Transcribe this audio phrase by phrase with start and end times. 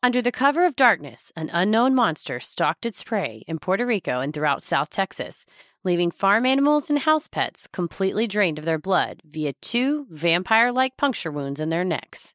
[0.00, 4.32] Under the cover of darkness, an unknown monster stalked its prey in Puerto Rico and
[4.32, 5.44] throughout South Texas,
[5.82, 10.96] leaving farm animals and house pets completely drained of their blood via two vampire like
[10.96, 12.34] puncture wounds in their necks.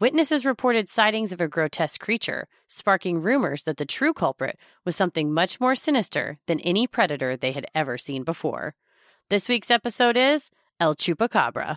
[0.00, 5.30] Witnesses reported sightings of a grotesque creature, sparking rumors that the true culprit was something
[5.30, 8.76] much more sinister than any predator they had ever seen before.
[9.28, 11.76] This week's episode is El Chupacabra.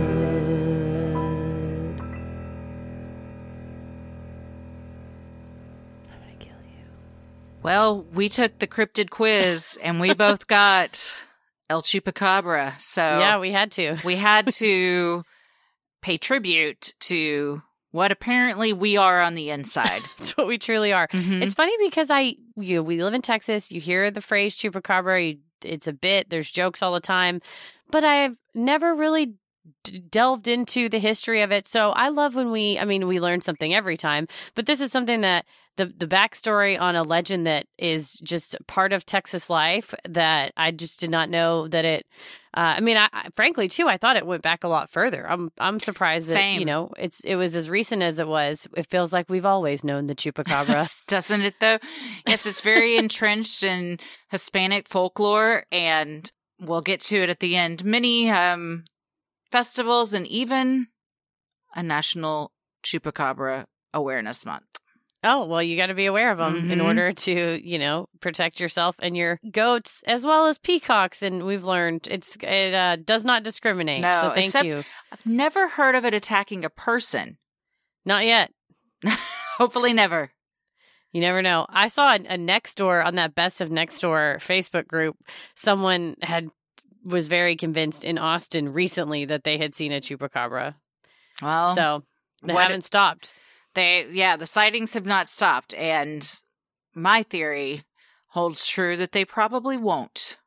[7.63, 11.01] Well, we took the cryptid quiz and we both got
[11.69, 12.79] El Chupacabra.
[12.79, 13.97] So Yeah, we had to.
[14.03, 15.23] we had to
[16.01, 17.61] pay tribute to
[17.91, 20.01] what apparently we are on the inside.
[20.17, 21.07] That's what we truly are.
[21.09, 21.41] Mhm.
[21.43, 23.71] It's funny because I, you, we live in Texas.
[23.71, 25.27] You hear the phrase chupacabra.
[25.33, 26.29] You, it's a bit.
[26.29, 27.41] There's jokes all the time,
[27.91, 29.33] but I've never really
[29.83, 31.67] d- delved into the history of it.
[31.67, 32.79] So I love when we.
[32.79, 34.27] I mean, we learn something every time.
[34.55, 35.45] But this is something that
[35.77, 40.71] the the backstory on a legend that is just part of Texas life that I
[40.71, 42.05] just did not know that it.
[42.53, 45.29] Uh, I mean, I, I frankly too, I thought it went back a lot further.
[45.29, 46.59] I'm I'm surprised that Same.
[46.59, 48.67] you know it's it was as recent as it was.
[48.75, 50.89] It feels like we've always known the chupacabra.
[51.07, 51.79] Doesn't it though?
[52.27, 53.99] Yes, it's very entrenched in
[54.29, 56.29] Hispanic folklore and
[56.59, 57.85] we'll get to it at the end.
[57.85, 58.83] Many um
[59.51, 60.87] festivals and even
[61.75, 62.51] a national
[62.83, 64.65] chupacabra awareness month.
[65.23, 66.83] Oh, well, you got to be aware of them in Mhm.
[66.85, 71.21] order to, you know, protect yourself and your goats as well as peacocks.
[71.21, 74.01] And we've learned it's it uh, does not discriminate.
[74.01, 74.83] No, so thank except- you.
[75.11, 77.37] I've never heard of it attacking a person.
[78.03, 78.51] Not yet.
[79.57, 80.31] Hopefully never.
[81.11, 81.67] You never know.
[81.69, 85.17] I saw a, a next door on that best of next door Facebook group.
[85.55, 86.47] Someone had
[87.03, 90.75] was very convinced in Austin recently that they had seen a chupacabra.
[91.41, 92.03] Well, so
[92.43, 93.33] they haven't stopped.
[93.73, 95.73] They, yeah, the sightings have not stopped.
[95.73, 96.27] And
[96.93, 97.83] my theory
[98.27, 100.37] holds true that they probably won't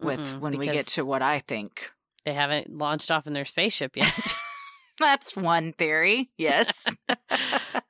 [0.00, 1.90] with Mm-mm, when we get to what I think.
[2.24, 4.36] They haven't launched off in their spaceship yet.
[5.00, 6.30] That's one theory.
[6.36, 6.86] Yes.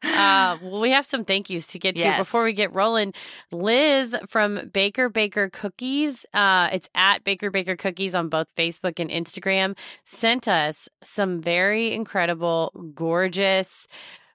[0.02, 3.14] Uh, well, we have some thank yous to get to before we get rolling.
[3.52, 9.08] Liz from Baker Baker Cookies, uh, it's at Baker Baker Cookies on both Facebook and
[9.08, 13.86] Instagram, sent us some very incredible, gorgeous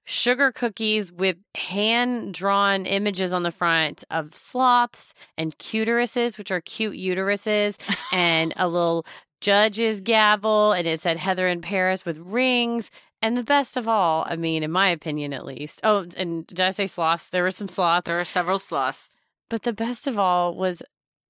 [0.06, 6.62] sugar cookies with hand drawn images on the front of sloths and cuteruses, which are
[6.62, 7.78] cute uteruses,
[8.14, 9.06] and a little
[9.42, 12.90] judge's gavel, and it said Heather in Paris with rings.
[13.22, 15.82] And the best of all, I mean, in my opinion at least.
[15.84, 17.30] Oh, and did I say sloths?
[17.30, 18.06] There were some sloths.
[18.06, 19.10] there are several sloths.
[19.50, 20.84] But the best of all was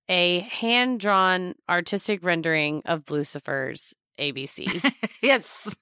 [0.09, 4.93] a hand drawn artistic rendering of Lucifer's ABC.
[5.21, 5.73] yes.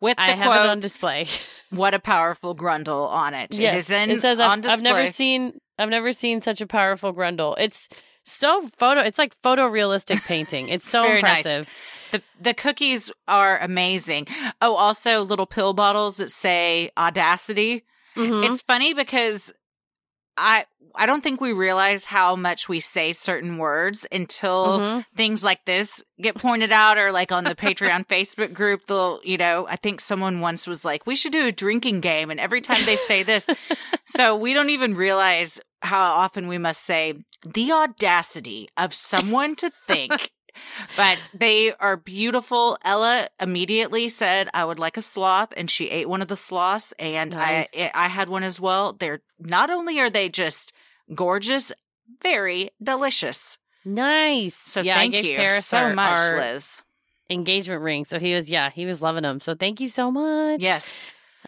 [0.00, 1.26] With the I have quote, it on display.
[1.70, 3.58] what a powerful grundle on it.
[3.58, 4.74] It is in, it says on I've, display.
[4.74, 7.54] I've never seen I've never seen such a powerful grundle.
[7.58, 7.88] It's
[8.24, 9.00] so photo.
[9.00, 10.68] It's like photorealistic painting.
[10.68, 11.16] It's so nice.
[11.16, 11.70] impressive.
[12.12, 14.26] The the cookies are amazing.
[14.60, 17.84] Oh, also little pill bottles that say Audacity.
[18.16, 18.50] Mhm.
[18.50, 19.52] It's funny because
[20.36, 20.64] I
[20.94, 25.06] I don't think we realize how much we say certain words until Mhm.
[25.16, 29.38] things like this get pointed out or like on the Patreon Facebook group they'll, you
[29.38, 32.60] know, I think someone once was like, "We should do a drinking game." And every
[32.60, 33.46] time they say this,
[34.04, 37.14] so we don't even realize how often we must say
[37.46, 40.30] the audacity of someone to think
[40.96, 42.78] but they are beautiful.
[42.84, 46.92] Ella immediately said, "I would like a sloth," and she ate one of the sloths,
[46.98, 47.68] and Nice.
[47.76, 48.92] I I had one as well.
[48.92, 50.72] They're not only are they just
[51.14, 51.72] gorgeous,
[52.22, 53.58] very delicious.
[53.84, 54.54] Nice.
[54.54, 56.82] So yeah, thank you Paris so our, much, our Liz.
[57.28, 58.04] engagement ring.
[58.04, 59.40] So he was, yeah, he was loving them.
[59.40, 60.60] So thank you so much.
[60.60, 60.94] Yes,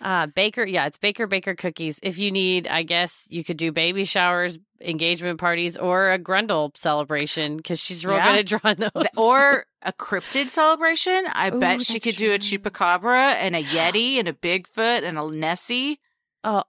[0.04, 1.98] Uh, Baker, yeah, it's Baker Baker cookies.
[2.02, 6.76] If you need, I guess you could do baby showers, engagement parties, or a Grundle
[6.76, 8.32] celebration because she's real Yeah.
[8.36, 9.06] good at drawing those.
[9.16, 11.24] Or a cryptid celebration.
[11.32, 12.58] I Ooh, bet she could do a true.
[12.58, 16.00] chupacabra and a yeti and a Bigfoot and a Nessie.
[16.44, 16.64] oh,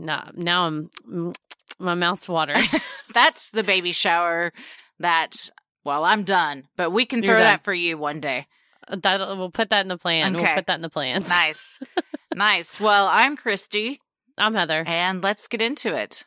[0.00, 1.32] no, now I'm
[1.78, 2.66] my mouth's watering.
[3.14, 4.52] That's the baby shower.
[4.98, 5.48] That
[5.84, 7.52] well, I'm done, but we can You're throw done.
[7.52, 8.46] that for you one day.
[8.88, 10.34] that we'll put that in the plan.
[10.34, 10.44] Okay.
[10.44, 11.28] We'll put that in the plans.
[11.28, 11.78] Nice.
[12.34, 12.80] nice.
[12.80, 14.00] Well, I'm Christy,
[14.36, 14.84] I'm Heather.
[14.86, 16.24] and let's get into it.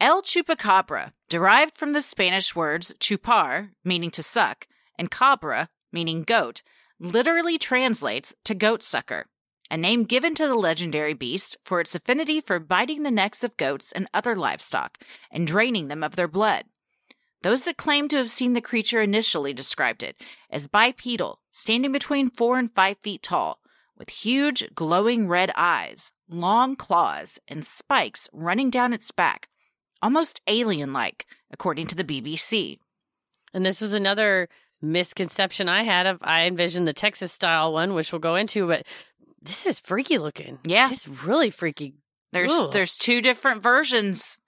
[0.00, 4.66] El chupacabra, derived from the Spanish words chupar, meaning to suck,
[4.98, 6.62] and cabra, meaning goat,
[6.98, 9.26] literally translates to goat sucker,
[9.70, 13.56] a name given to the legendary beast for its affinity for biting the necks of
[13.58, 14.98] goats and other livestock
[15.30, 16.64] and draining them of their blood.
[17.42, 20.20] Those that claim to have seen the creature initially described it
[20.50, 23.60] as bipedal, standing between four and five feet tall,
[24.00, 29.48] with huge, glowing red eyes, long claws, and spikes running down its back,
[30.00, 32.78] almost alien like, according to the BBC.
[33.52, 34.48] And this was another
[34.80, 38.86] misconception I had of I envisioned the Texas style one, which we'll go into, but
[39.42, 40.58] this is freaky looking.
[40.64, 40.90] Yeah.
[40.90, 41.94] It's really freaky.
[42.32, 42.72] There's Ugh.
[42.72, 44.38] there's two different versions.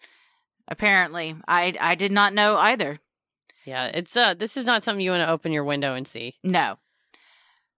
[0.66, 3.00] Apparently, I I did not know either.
[3.66, 6.36] Yeah, it's uh this is not something you want to open your window and see.
[6.42, 6.78] No.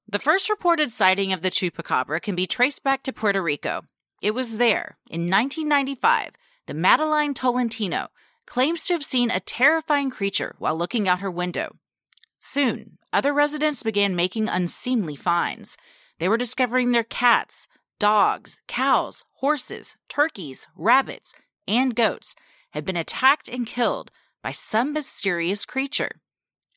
[0.06, 3.82] The first reported sighting of the chupacabra can be traced back to Puerto Rico.
[4.20, 6.32] It was there, in 1995,
[6.66, 8.08] the Madeline Tolentino
[8.46, 11.76] claims to have seen a terrifying creature while looking out her window.
[12.38, 15.78] Soon, other residents began making unseemly finds.
[16.18, 17.66] They were discovering their cats,
[17.98, 21.32] dogs, cows, horses, turkeys, rabbits,
[21.66, 22.34] and goats
[22.72, 24.10] had been attacked and killed
[24.42, 26.20] by some mysterious creature.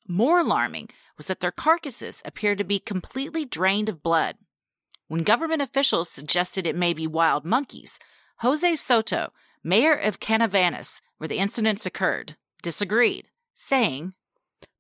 [0.08, 4.36] More alarming was that their carcasses appeared to be completely drained of blood.
[5.08, 7.98] When government officials suggested it may be wild monkeys,
[8.40, 9.32] Jose Soto,
[9.64, 14.14] mayor of Canóvanas, where the incidents occurred, disagreed, saying,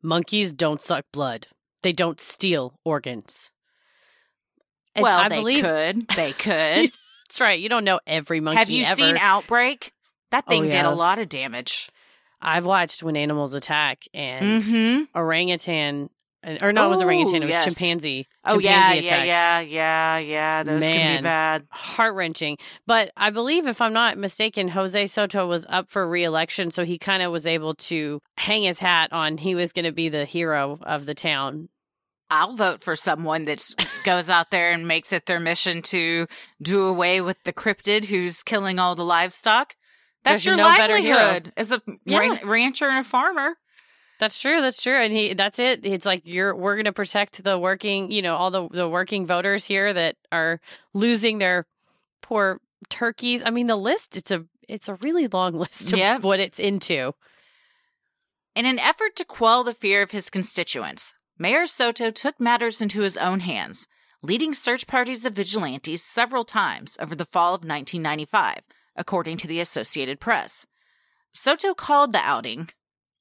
[0.04, 1.48] Monkeys don't suck blood.
[1.82, 3.52] They don't steal organs.
[4.96, 6.92] And "Well, I they believe could, they could."
[7.28, 7.60] that's right.
[7.60, 8.96] You don't know every monkey Have you ever.
[8.96, 9.92] seen Outbreak?
[10.32, 11.90] That Oh, thing did a lot of damage.
[12.42, 15.04] I've watched when animals attack and Mm-hmm.
[15.18, 16.10] orangutan
[16.48, 17.66] and- or no, it was orangutan, it was yes.
[17.66, 18.26] chimpanzee.
[18.46, 19.28] Oh yeah, Chimpanzee yeah, attacks.
[19.28, 20.64] yeah, yeah, yeah.
[20.64, 21.68] Those can be bad.
[21.70, 22.58] heart wrenching.
[22.88, 26.98] But I believe, if I'm not mistaken, Jose Soto was up for reelection, so he
[26.98, 30.26] kind of was able to hang his hat on he was going to be the
[30.26, 31.70] hero of the town.
[32.30, 33.66] I'll vote for someone that
[34.04, 36.28] goes out there and makes it their mission to
[36.62, 39.76] do away with the cryptid who's killing all the livestock.
[40.24, 42.20] That's There's your no livelihood as a Yeah.
[42.20, 43.56] ran- rancher and a farmer.
[44.20, 44.62] That's true.
[44.62, 44.96] That's true.
[44.98, 45.86] And he that's it.
[45.86, 49.26] It's like you're we're going to protect the working, you know, all the the working
[49.28, 50.60] voters here that are
[50.94, 51.66] losing their
[52.22, 52.60] poor
[52.90, 53.44] turkeys.
[53.46, 56.22] I mean, the list it's a it's a really long list of Yep.
[56.24, 57.14] what it's into.
[58.56, 63.02] In an effort to quell the fear of his constituents, Mayor Soto took matters into
[63.02, 63.88] his own hands,
[64.24, 68.62] leading search parties of vigilantes several times over the fall of 1995,
[68.96, 70.66] according to the Associated Press.
[71.36, 72.70] Soto called the outing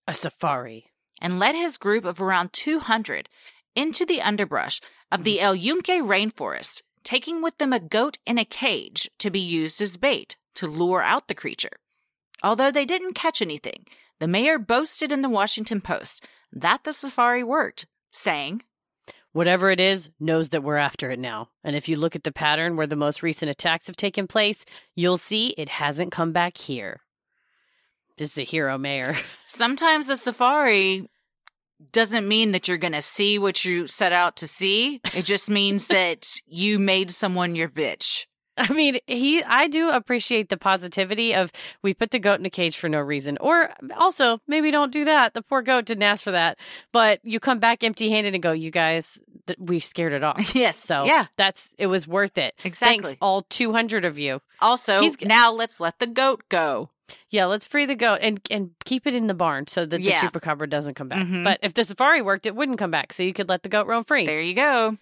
[0.09, 0.87] A safari.
[1.21, 3.29] And led his group of around 200
[3.75, 4.81] into the underbrush
[5.11, 9.41] of the El Yunque rainforest, taking with them a goat in a cage to be
[9.41, 11.79] used as bait to lure out the creature.
[12.43, 13.87] Although they didn't catch anything,
[14.19, 18.63] the mayor boasted in the Washington Post that the safari worked, saying,
[19.33, 21.51] Whatever it is, knows that we're after it now.
[21.63, 24.65] And if you look at the pattern where the most recent attacks have taken place,
[24.95, 27.03] you'll see it hasn't come back here.
[28.19, 29.15] This is a hero mayor.
[29.47, 31.09] Sometimes a safari
[31.93, 35.01] doesn't mean that you're going to see what you set out to see.
[35.15, 38.27] It just means that you made someone your bitch.
[38.59, 42.51] I mean, he I do appreciate the positivity of we put the goat in a
[42.51, 43.37] cage for no reason.
[43.39, 45.35] Or also, maybe don't do that.
[45.35, 46.57] The poor goat didn't ask for that.
[46.91, 50.41] But you come back empty handed and go, you guys, th- we scared it off.
[50.55, 50.83] Yes.
[50.83, 52.55] So yeah, that's it was worth it.
[52.65, 53.03] exactly.
[53.03, 54.41] Thanks, all 200 of you.
[54.63, 56.89] Also, He's- now let's let the goat go.
[57.31, 60.21] Yeah, let's free the goat and and keep it in the barn so that Yeah.
[60.21, 61.27] the chupacabra doesn't come back.
[61.27, 61.45] Mhm.
[61.45, 63.13] But if the safari worked, it wouldn't come back.
[63.13, 64.27] So you could let the goat roam free.
[64.27, 64.99] There you go.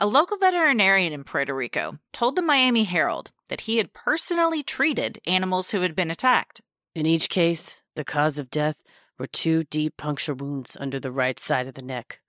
[0.00, 5.20] A local veterinarian in Puerto Rico told the Miami Herald that he had personally treated
[5.26, 6.60] animals who had been attacked.
[6.94, 8.80] In each case, the cause of death
[9.18, 12.20] were two deep puncture wounds under the right side of the neck.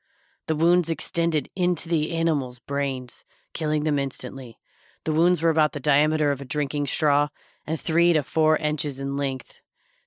[0.47, 4.57] The wounds extended into the animal's brains, killing them instantly.
[5.05, 7.27] The wounds were about the diameter of a drinking straw
[7.69, 9.59] and three to four inches in length.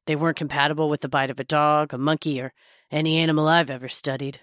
[0.06, 2.52] They weren't compatible with the bite of a dog, a monkey, or
[2.90, 4.40] any animal I've ever studied.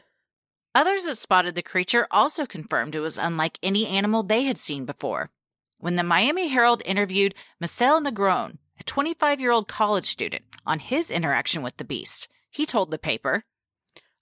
[0.74, 4.86] Others that spotted the creature also confirmed it was unlike any animal they had seen
[4.86, 5.32] before.
[5.80, 11.12] When the Miami Herald interviewed Marcel Negron, a 25 year old college student, on his
[11.12, 13.44] interaction with the beast, he told the paper,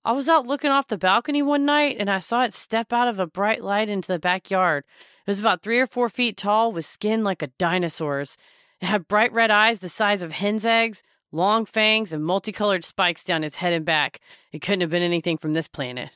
[0.04, 3.08] I was out looking off the balcony one night and I saw it step out
[3.08, 4.86] of a bright light into the backyard.
[5.28, 8.38] It was about three or four feet tall with skin like a dinosaur's.
[8.82, 13.24] It had bright red eyes the size of hen's eggs, long fangs, and multicolored spikes
[13.24, 14.20] down its head and back.
[14.52, 16.12] It couldn't have been anything from this planet.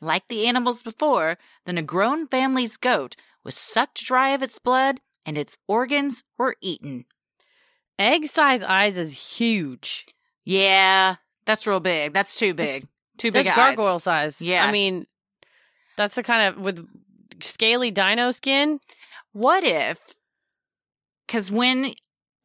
[0.00, 5.36] Like the animals before, the Negron family's goat was sucked dry of its blood and
[5.36, 7.04] its organs were eaten.
[7.98, 10.06] Egg size eyes is huge.
[10.44, 11.16] Yeah,
[11.46, 12.12] that's real big.
[12.12, 12.84] That's too big.
[13.18, 13.76] Too big That's eyes.
[13.76, 14.40] gargoyle size.
[14.40, 14.64] Yeah.
[14.64, 15.06] I mean,
[15.96, 16.86] that's the kind of with
[17.42, 18.78] scaly dino skin.
[19.32, 19.98] What if?
[21.28, 21.94] Because when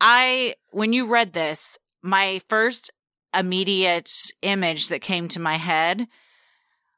[0.02, 2.92] I when you read this, my first
[3.34, 4.12] immediate
[4.42, 6.08] image that came to my head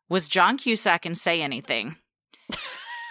[0.10, 1.98] was John Cusack and Say Anything.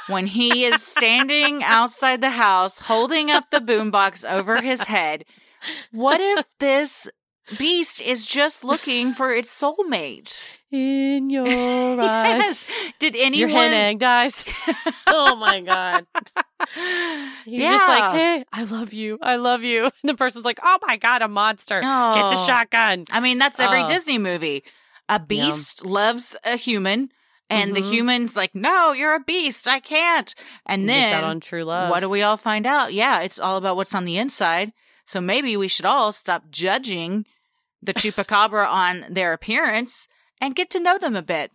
[0.09, 5.25] when he is standing outside the house holding up the boombox over his head,
[5.93, 7.09] what if this
[7.59, 10.43] beast is just looking for its soulmate?
[10.71, 11.57] In your eyes.
[12.01, 12.67] yes.
[12.99, 14.45] Did Your anyone hen egg dies.
[15.07, 16.07] oh my god.
[17.45, 19.19] He's just like, hey, I love you.
[19.23, 19.85] I love you.
[20.03, 21.81] And the person's like, oh my God, a monster.
[21.81, 21.87] Get
[22.31, 22.45] the Oh.
[22.47, 23.05] shotgun.
[23.11, 23.89] I mean, that's every Oh.
[23.89, 24.65] Disney movie.
[25.09, 27.11] A beast loves a human,
[27.51, 27.91] and the Mhm.
[27.91, 29.69] human's like, "No, you're a beast.
[29.69, 30.35] I can't."
[30.65, 31.91] And then on true love.
[31.91, 32.95] what do we all find out?
[32.95, 34.73] Yeah, it's all about what's on the inside.
[35.05, 37.27] So maybe we should all stop judging
[37.85, 40.09] the chupacabra on their appearance
[40.41, 41.51] and get to know them a bit.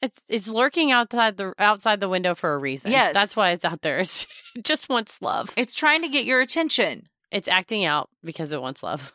[0.00, 2.90] It's it's lurking outside the outside the window for a reason.
[2.90, 3.14] Yes.
[3.14, 4.00] That's why it's out there.
[4.00, 5.52] It's, it just wants love.
[5.56, 7.08] It's trying to get your attention.
[7.30, 9.12] It's acting out because it wants love.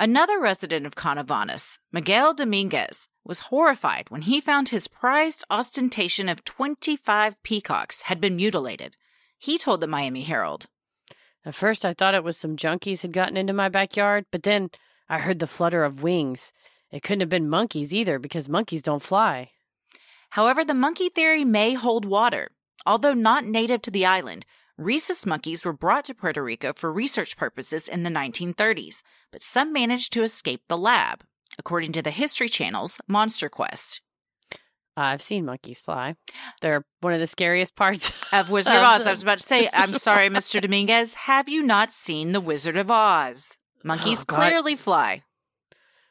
[0.00, 6.44] Another resident of Canóvanas, Miguel Dominguez, was horrified when he found his prized ostentation of
[6.44, 8.96] 25 peacocks had been mutilated.
[9.36, 10.66] He told the Miami Herald,
[11.44, 14.70] At first I thought it was some junkies had gotten into my backyard, but then
[15.08, 16.52] I heard the flutter of wings.
[16.90, 19.50] It couldn't have been monkeys either because monkeys don't fly.
[20.30, 22.48] However, the monkey theory may hold water.
[22.86, 24.46] Although not native to the island,
[24.76, 29.72] rhesus monkeys were brought to Puerto Rico for research purposes in the 1930s, but some
[29.72, 31.24] managed to escape the lab,
[31.58, 34.00] according to the History Channel's Monster Quest.
[34.96, 36.16] I've seen monkeys fly.
[36.60, 38.12] They're one of the scariest parts.
[38.32, 39.06] Of Wizard of Oz.
[39.06, 40.60] I was about to say, I'm sorry, Mr.
[40.60, 41.14] Dominguez.
[41.14, 43.57] Have you not seen The Wizard of Oz?
[43.84, 45.22] Monkeys Oh, clearly fly.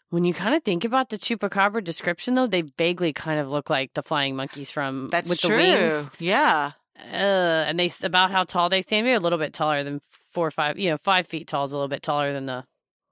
[0.09, 3.69] When you kind of think about the chupacabra description, though, they vaguely kind of look
[3.69, 5.57] like the flying monkeys from That's with true.
[5.57, 6.09] the wings.
[6.19, 6.71] Yeah.
[6.97, 9.99] Uh, and they about how tall they stand, maybe a little bit taller than
[10.31, 10.79] four or five.
[10.79, 12.63] You know, five feet tall is a little bit taller than the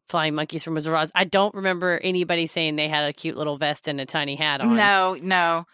[0.08, 1.12] flying monkeys from Wizard of Oz.
[1.14, 4.62] I don't remember anybody saying they had a cute little vest and a tiny hat
[4.62, 4.76] on.
[4.76, 5.66] No, no.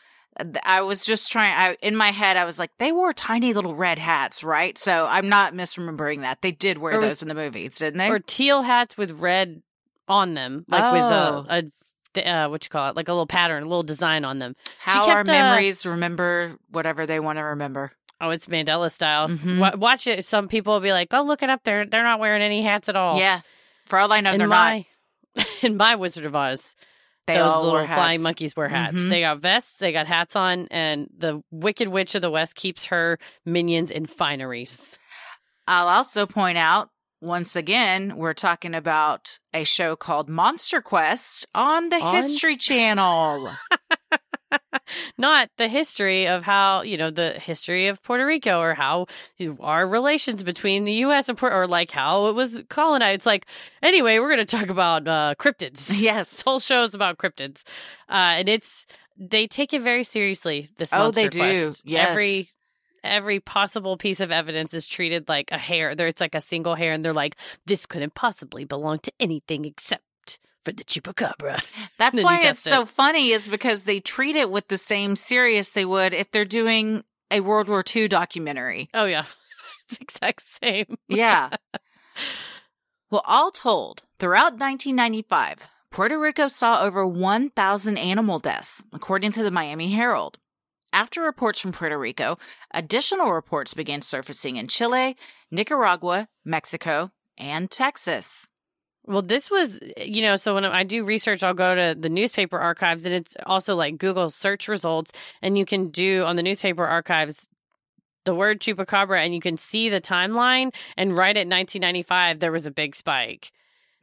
[0.63, 1.53] I was just trying.
[1.53, 4.77] I in my head, I was like, they wore tiny little red hats, right?
[4.77, 6.41] So I'm not misremembering that.
[6.41, 8.09] They did wear Or was- those in the movies, didn't they?
[8.09, 9.61] or teal hats with red
[10.07, 10.93] on them, like Oh.
[10.93, 11.71] with a,
[12.25, 14.55] a uh, what you call it, like a little pattern, a little design on them.
[14.79, 17.91] How kept, our uh, memories remember whatever they want to remember.
[18.19, 19.29] Oh, it's Mandela style.
[19.29, 19.59] Mhm.
[19.59, 20.23] Wa- watch it.
[20.25, 21.61] Some people will be like, "Oh, look it up.
[21.63, 23.41] They're they're not wearing any hats at all." Yeah.
[23.85, 24.83] For all I know, in they're not.
[25.35, 26.75] my in my Wizard of Oz,
[27.27, 28.97] They those all little flying monkeys wear hats.
[28.97, 29.09] Mhm.
[29.09, 32.85] They got vests, they got hats on, and the Wicked Witch of the West keeps
[32.85, 34.97] her minions in fineries.
[35.67, 36.89] I'll also point out
[37.23, 43.51] once again, we're talking about a show called Monster Quest on the On- History Channel.
[45.17, 49.07] Not the history of how you know the history of Puerto Rico or how
[49.59, 51.29] our relations between the U.S.
[51.29, 53.15] and Puerto, or like how it was colonized.
[53.15, 53.45] It's like
[53.81, 55.89] anyway, we're going to talk about uh, cryptids.
[55.91, 56.41] This yes.
[56.41, 57.63] whole show is about cryptids,
[58.09, 58.85] uh, and it's
[59.17, 60.69] they take it very seriously.
[60.77, 61.39] This Oh, they do.
[61.39, 61.83] Quest.
[61.85, 62.09] Yes.
[62.09, 62.49] every
[63.03, 65.95] every possible piece of evidence is treated like a hair.
[65.95, 69.65] There, it's like a single hair, and they're like, this couldn't possibly belong to anything
[69.65, 70.03] except
[70.63, 71.63] for the chupacabra.
[71.97, 75.69] That's why it's test so funny, is because they treat it with the same serious
[75.69, 78.89] they would if they're doing a World War II documentary.
[78.93, 79.25] Oh yeah,
[79.89, 80.97] it's exact same.
[81.07, 81.49] Yeah.
[83.11, 89.51] well, all told, throughout 1995, Puerto Rico saw over 1,000 animal deaths, according to the
[89.51, 90.37] Miami Herald.
[90.93, 92.37] After reports from Puerto Rico,
[92.73, 95.15] additional reports began surfacing in Chile,
[95.49, 98.47] Nicaragua, Mexico, and Texas.
[99.05, 102.59] Well, this was, you know, so when I do research, I'll go to the newspaper
[102.59, 105.11] archives and it's also like Google search results.
[105.41, 107.49] And you can do on the newspaper archives
[108.23, 110.73] the word chupacabra and you can see the timeline.
[110.97, 113.51] And right at 1995, there was a big spike.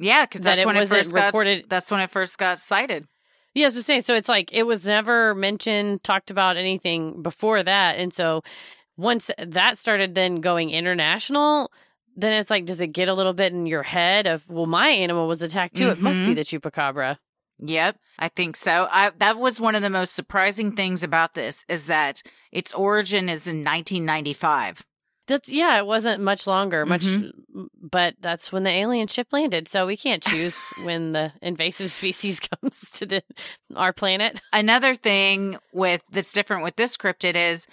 [0.01, 2.59] Yeah, because That that's it when it first got reported- That's when it first got
[2.59, 3.07] cited.
[3.55, 4.03] Yes, I'm saying.
[4.03, 7.97] So it's like it was never mentioned, talked about anything before that.
[7.99, 8.43] And so
[8.97, 11.71] once that started then going international,
[12.21, 14.89] then it's like, does it get a little bit in your head of, well, my
[14.89, 15.89] animal was attacked too.
[15.89, 16.35] It must be Mhm.
[16.35, 17.19] the chupacabra.
[17.61, 18.89] Yep, I think so.
[18.91, 22.23] I, that was one of the most surprising things about this is that
[22.53, 24.85] its origin is in 1995.
[25.27, 27.65] That's yeah, it wasn't much longer, much, Mm-hmm.
[27.83, 29.69] but that's when the alien ship landed.
[29.69, 33.23] So we can't choose when the invasive species comes to the
[33.77, 34.41] our planet.
[34.53, 37.67] Another thing with that's different with this cryptid is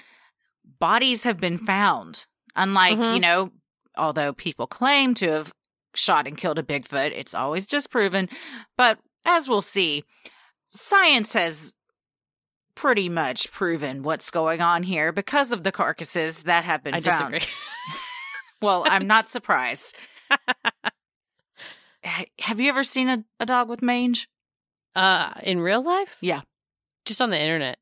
[0.80, 2.26] bodies have been found.
[2.56, 3.14] Unlike, Mhm.
[3.16, 3.52] you know,
[3.98, 5.54] although people claim to have
[5.94, 8.30] shot and killed a Bigfoot, it's always disproven.
[8.78, 10.04] But as we'll see,
[10.68, 11.74] science has
[12.76, 17.00] pretty much proven what's going on here because of the carcasses that have been I
[17.00, 17.48] found.
[18.62, 19.96] Well, I'm not surprised.
[22.04, 24.28] Have you ever seen a, a dog with mange?
[24.96, 26.42] Uh, in real life, Yeah.
[27.04, 27.78] just on the internet.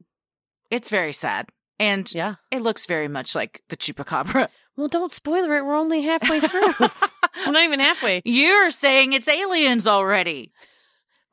[0.72, 1.50] It's very sad.
[1.79, 2.36] And Yeah.
[2.50, 4.48] it looks very much like the chupacabra.
[4.75, 5.65] Well, don't spoiler it.
[5.65, 6.74] We're only halfway through.
[6.80, 8.22] We're not even halfway.
[8.25, 10.51] You're saying it's aliens already.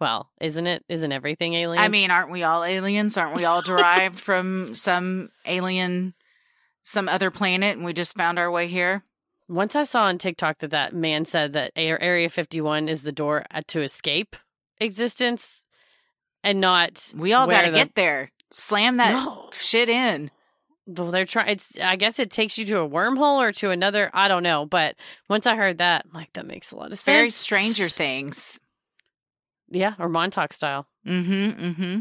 [0.01, 0.85] Well, isn't it?
[0.89, 1.83] Isn't everything alien?
[1.83, 3.17] I mean, aren't we all aliens?
[3.17, 6.15] Aren't we all derived from some alien,
[6.83, 9.03] some other planet, and we just found our way here?
[9.49, 13.45] once I saw on TikTok that that man said that Area 51 is the door
[13.51, 14.37] uh, to escape
[14.79, 15.65] existence
[16.45, 17.13] and not.
[17.17, 18.31] We all got to the- get there.
[18.53, 19.51] Slam that No.
[19.53, 20.31] shit in.
[20.93, 21.51] Well, they're trying.
[21.51, 21.79] It's.
[21.81, 24.11] I guess it takes you to a wormhole or to another.
[24.13, 24.67] I don't know.
[24.67, 24.97] But
[25.29, 27.05] once I heard that, I'm like, that makes a lot of sense.
[27.05, 28.59] Very Stranger Things.
[29.69, 30.87] Yeah, or Montauk style.
[31.07, 31.65] Mm-hmm.
[31.65, 32.01] Mm-hmm.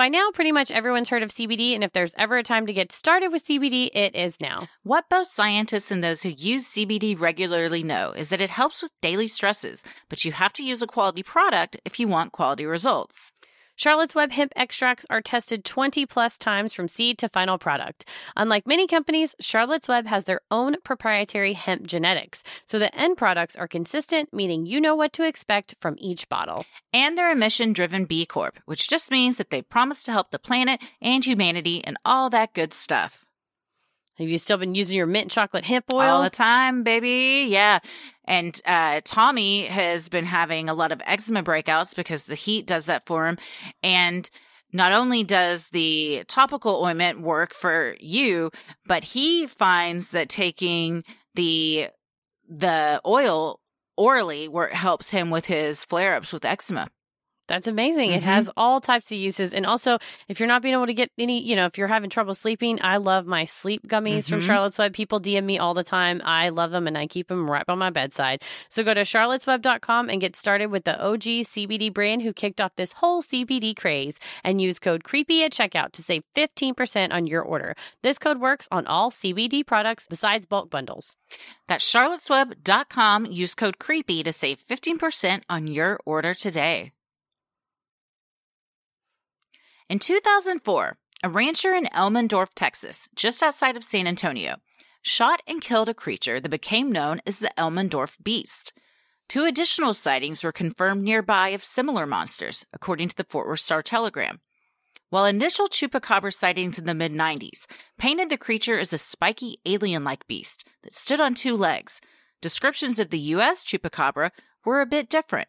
[0.00, 2.72] By now, pretty much everyone's heard of CBD, and if there's ever a time to
[2.72, 4.66] get started with CBD, it is now.
[4.82, 8.98] What both scientists and those who use CBD regularly know is that it helps with
[9.02, 13.34] daily stresses, but you have to use a quality product if you want quality results.
[13.80, 18.04] Charlotte's Web hemp extracts are tested 20 plus times from seed to final product.
[18.36, 23.56] Unlike many companies, Charlotte's Web has their own proprietary hemp genetics, so the end products
[23.56, 26.66] are consistent, meaning you know what to expect from each bottle.
[26.92, 30.30] And they're a mission driven B Corp, which just means that they promise to help
[30.30, 33.24] the planet and humanity and all that good stuff.
[34.18, 36.16] Have you still been using your mint chocolate hemp oil?
[36.16, 37.46] All the time, baby.
[37.48, 37.78] Yeah.
[38.30, 42.86] And uh, Tommy has been having a lot of eczema breakouts because the heat does
[42.86, 43.38] that for him.
[43.82, 44.30] And
[44.72, 48.52] not only does the topical ointment work for you,
[48.86, 51.02] but he finds that taking
[51.34, 51.88] the
[52.48, 53.58] the oil
[53.96, 56.88] orally, where it helps him with his flare ups with eczema.
[57.50, 58.12] That's amazing.
[58.12, 58.26] It Mhm.
[58.26, 59.52] has all types of uses.
[59.52, 62.08] And also, if you're not being able to get any, you know, if you're having
[62.08, 64.46] trouble sleeping, I love my sleep gummies from Mhm.
[64.46, 64.92] Charlotte's Web.
[64.94, 66.22] People DM me all the time.
[66.24, 68.42] I love them and I keep them right by my bedside.
[68.68, 72.76] So go to charlottesweb.com and get started with the OG CBD brand who kicked off
[72.76, 77.42] this whole CBD craze and use code CREEPY at checkout to save 15% on your
[77.42, 77.74] order.
[78.04, 81.16] This code works on all CBD products besides bulk bundles.
[81.66, 83.26] That's charlottesweb.com.
[83.26, 86.92] Use code CREEPY to save 15% on your order today.
[89.90, 94.58] In 2004, a rancher in Elmendorf, Texas, just outside of San Antonio,
[95.02, 98.72] shot and killed a creature that became known as the Elmendorf Beast.
[99.28, 103.82] Two additional sightings were confirmed nearby of similar monsters, according to the Fort Worth Star
[103.82, 104.38] Telegram.
[105.08, 107.66] While initial chupacabra sightings in the mid 90s
[107.98, 112.00] painted the creature as a spiky alien like beast that stood on two legs,
[112.40, 113.64] descriptions of the U.S.
[113.64, 114.30] chupacabra
[114.64, 115.48] were a bit different.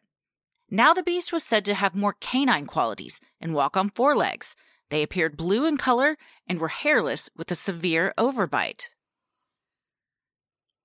[0.74, 4.56] Now the beast was said to have more canine qualities and walk on four legs.
[4.90, 8.86] They appeared blue in color and were hairless with a severe overbite.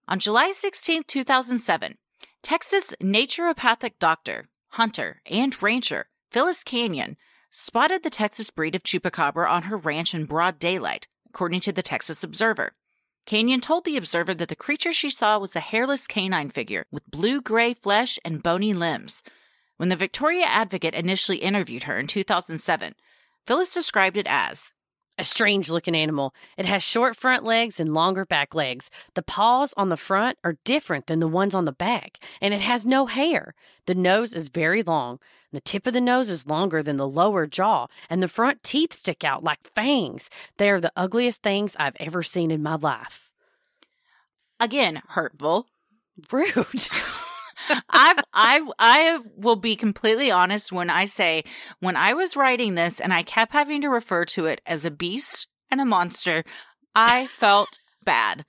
[0.08, 1.98] On July 16, 2007,
[2.42, 7.14] Texas naturopathic doctor, hunter, and rancher Phyllis Canion
[7.50, 11.82] spotted the Texas breed of chupacabra on her ranch in broad daylight, according to the
[11.82, 12.72] Texas Observer.
[13.24, 17.10] Canion told the Observer that the creature she saw was a hairless canine figure with
[17.10, 19.22] blue gray flesh and bony limbs.
[19.76, 22.94] When the Victoria Advocate initially interviewed her in 2007,
[23.46, 24.72] Phyllis described it as
[25.18, 26.34] A strange looking animal.
[26.58, 28.90] It has short front legs and longer back legs.
[29.14, 32.60] The paws on the front are different than the ones on the back, and it
[32.60, 33.54] has no hair.
[33.86, 35.18] The nose is very long.
[35.52, 38.92] The tip of the nose is longer than the lower jaw, and the front teeth
[38.92, 40.28] stick out like fangs.
[40.58, 43.30] They are the ugliest things I've ever seen in my life.
[44.60, 45.66] again hurtful.
[46.30, 46.88] Rude.
[47.88, 51.44] I I I will be completely honest when I say
[51.80, 54.90] when I was writing this and I kept having to refer to it as a
[54.90, 56.44] beast and a monster,
[56.94, 58.44] I felt bad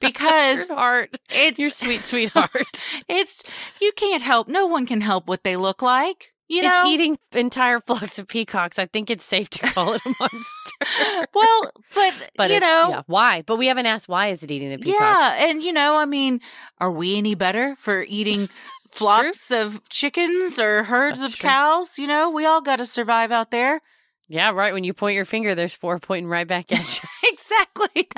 [0.00, 1.18] because Your heart.
[1.30, 2.86] it's Your sweet, sweetheart.
[3.08, 3.42] it's
[3.80, 4.48] you can't help.
[4.48, 6.31] No one can help what they look like.
[6.52, 8.78] You it's eating entire flocks of peacocks.
[8.78, 11.26] I think it's safe to call it a monster.
[11.34, 13.42] well, but, But you know, yeah, why?
[13.42, 15.00] But we haven't asked why is it eating the peacocks?
[15.00, 16.40] Yeah, and you know, I mean,
[16.78, 18.50] are we any better for eating
[18.90, 21.48] flocks of chickens or herds That's of true.
[21.48, 21.98] cows?
[21.98, 23.80] You know, we all got to survive out there.
[24.28, 24.72] Yeah, right.
[24.72, 27.08] When you point your finger, there's four pointing right back at you.
[27.24, 28.08] exactly.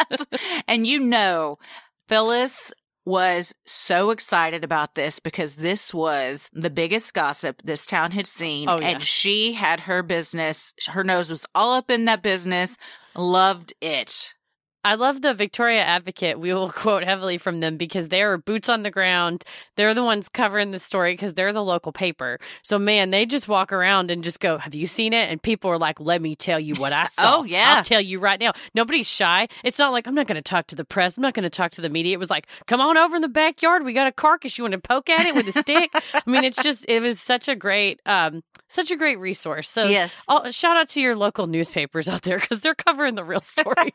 [0.69, 1.59] And you know,
[2.09, 2.73] Phyllis
[3.05, 8.69] was so excited about this because this was the biggest gossip this town had seen.
[8.69, 8.89] Oh, yeah.
[8.89, 12.77] And she had her business, her nose was all up in that business,
[13.15, 14.35] loved it.
[14.85, 16.39] I love the Victoria Advocate.
[16.39, 19.43] We will quote heavily from them because they are boots on the ground.
[19.77, 22.39] They're the ones covering the story because they're the local paper.
[22.63, 25.31] So, man, they just walk around and just go, Have you seen it?
[25.31, 27.37] And people are like, Let me tell you what I saw.
[27.39, 27.77] Oh, yeah.
[27.77, 28.53] I'll tell you right now.
[28.75, 29.49] Nobody's shy.
[29.65, 31.17] It's not like, I'm not going to talk to the press.
[31.17, 32.13] I'm not going to talk to the media.
[32.15, 33.85] It was like, Come on over in the backyard.
[33.85, 34.59] We got a carcass.
[34.59, 35.91] You want to poke at it with a stick?
[36.15, 39.69] I mean, it's just, it was such a great, um, such a great resource.
[39.69, 40.15] So, Yes.
[40.29, 43.93] oh, shout out to your local newspapers out there because they're covering the real stories.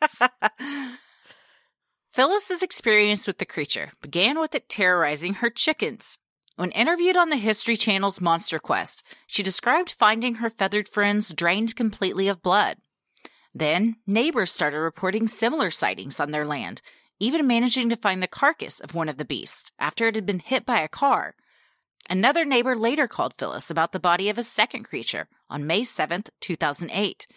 [2.12, 6.18] Phyllis's experience with the creature began with it terrorizing her chickens.
[6.56, 11.76] When interviewed on the History Channel's Monster Quest, she described finding her feathered friends drained
[11.76, 12.78] completely of blood.
[13.54, 16.82] Then, neighbors started reporting similar sightings on their land,
[17.20, 20.40] even managing to find the carcass of one of the beasts after it had been
[20.40, 21.36] hit by a car.
[22.10, 26.30] Another neighbor later called Phyllis about the body of a second creature on May 7th,
[26.42, 27.28] 2008.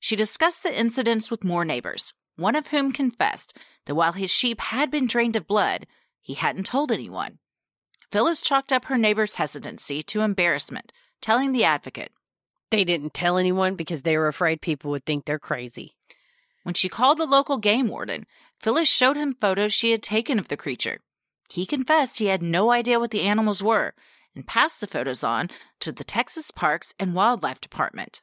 [0.00, 4.60] She discussed the incidents with more neighbors, one of whom confessed that while his sheep
[4.60, 5.86] had been drained of blood,
[6.20, 7.38] he hadn't told anyone.
[8.10, 12.12] Phyllis chalked up her neighbor's hesitancy to embarrassment, telling the advocate
[12.70, 15.96] They didn't tell anyone because they were afraid people would think they're crazy.
[16.62, 18.26] when she called the local game warden,
[18.60, 21.00] Phyllis showed him photos she had taken of the creature.
[21.50, 23.94] He confessed he had no idea what the animals were
[24.34, 28.22] and passed the photos on to the Texas Parks and Wildlife Department.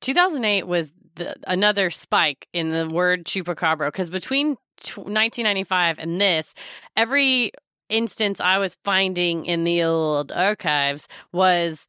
[0.00, 6.54] 2008 was the, another spike in the word chupacabra because between t- 1995 and this,
[6.96, 7.52] every
[7.88, 11.86] instance I was finding in the old archives was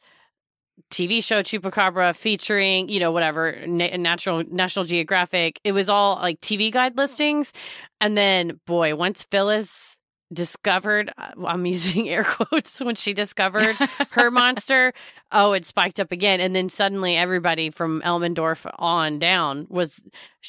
[0.91, 5.59] TV show Chupacabra featuring, you know, whatever, na- natural National Geographic.
[5.63, 7.53] It was all like TV guide listings.
[8.01, 9.98] And then, boy, once Phyllis
[10.31, 13.75] discovered, uh, I'm using air quotes, when she discovered
[14.11, 14.93] her monster,
[15.31, 16.39] oh, it spiked up again.
[16.39, 20.03] And then suddenly everybody from Elmendorf on down was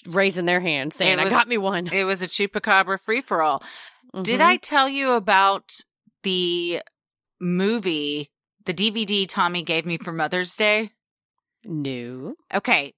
[0.07, 1.89] raising their hands saying, was- I got me one.
[1.93, 3.63] It was a chupacabra free for all.
[4.23, 4.41] Did.
[4.41, 5.73] I tell you about
[6.25, 6.83] the
[7.41, 8.31] movie,
[8.67, 10.91] the DVD Tommy gave me for Mother's Day?
[11.65, 12.35] No.
[12.53, 12.95] Okay.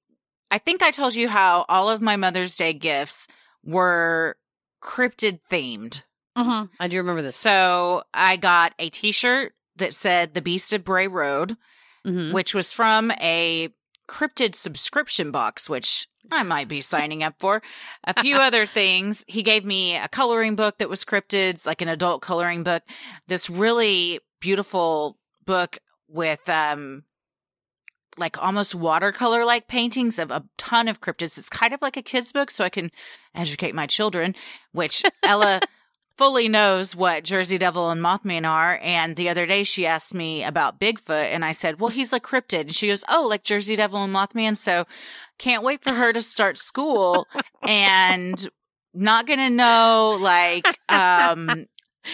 [0.51, 3.27] I think I told you how all of my Mother's Day gifts
[3.65, 4.37] were
[4.83, 6.03] cryptid themed.
[6.35, 6.67] Uh-huh.
[6.81, 7.37] I do remember this.
[7.37, 11.57] So I got a t shirt that said The Beast of Bray Road,
[12.07, 12.33] Mhm.
[12.33, 13.69] which was from a
[14.09, 17.63] cryptid subscription box, which I might be signing up for.
[18.05, 19.25] A few other things.
[19.27, 22.83] He gave me a coloring book that was cryptids, like an adult coloring book.
[23.29, 27.05] This really beautiful book with um
[28.19, 31.39] like almost watercolor like paintings of a ton of cryptids.
[31.39, 32.91] It's kind of like a kid's book, so I can
[33.35, 34.35] educate my children,
[34.73, 35.61] which Ella
[36.23, 38.79] fully knows what Jersey Devil and Mothman are.
[38.81, 42.21] And the other day she asked me about Bigfoot, and I said, Well, he's a
[42.21, 42.61] cryptid.
[42.61, 44.57] And she goes, Oh, like Jersey Devil and Mothman.
[44.57, 44.87] So
[45.39, 47.27] can't wait for her to start school
[47.67, 48.49] and
[48.95, 51.67] not gonna know like um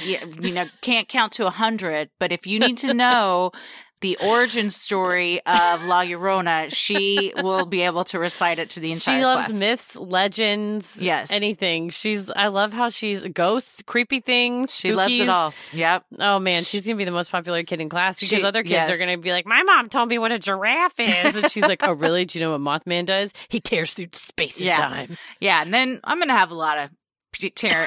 [0.02, 3.52] yeah, you know, can't count to a hundred, but if you need to know
[4.00, 8.92] the origin story of La Llorona, she will be able to recite it to the
[8.92, 9.58] entire She loves class.
[9.58, 11.30] myths, legends, Yes.
[11.32, 11.90] anything.
[11.90, 14.74] She's I love how she's ghosts, creepy things.
[14.74, 15.52] She loves it all.
[15.72, 16.04] Yep.
[16.20, 18.72] Oh man, she's gonna be the most popular kid in class because She- other kids
[18.72, 18.90] yes.
[18.90, 21.80] are gonna be like, "My mom told me what a giraffe is," and she's like,
[21.86, 22.24] "Oh really?
[22.24, 23.32] Do you know what Mothman does?
[23.48, 24.74] He tears through space and Yeah.
[24.74, 26.90] time." Yeah, and then I'm going to have a lot of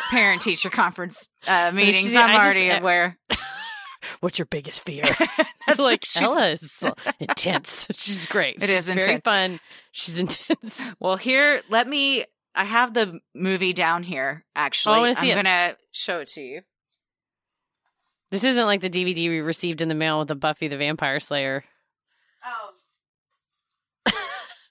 [0.10, 1.98] parent teacher conference uh, meetings.
[2.02, 3.18] She's- I'm I already uh, aware.
[4.20, 5.04] What's your biggest fear?
[5.68, 6.84] That's like she's-
[7.20, 7.88] intense.
[7.92, 8.58] She's great.
[8.58, 9.22] It She's is very intense.
[9.24, 9.60] fun.
[9.92, 10.82] She's intense.
[11.00, 12.26] Well, here, let me.
[12.54, 14.44] I have the movie down here.
[14.48, 15.44] Oh, actually, see I'm it.
[15.44, 16.62] gonna show it to you.
[18.32, 21.20] This isn't like the DVD we received in the mail with the Buffy the Vampire
[21.20, 21.64] Slayer.
[22.46, 22.72] Oh,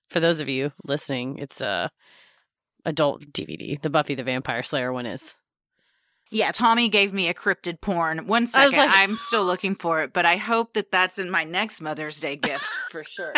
[0.09, 1.90] For those of you listening, it's a
[2.85, 3.81] adult DVD.
[3.81, 5.35] The Buffy the Vampire Slayer one is.
[6.31, 6.53] Yeah.
[6.53, 8.27] Tommy gave me a cryptid porn.
[8.27, 11.81] One like, I'm still looking for it, but I hope that that's in my next
[11.81, 13.35] Mother's Day gift for sure.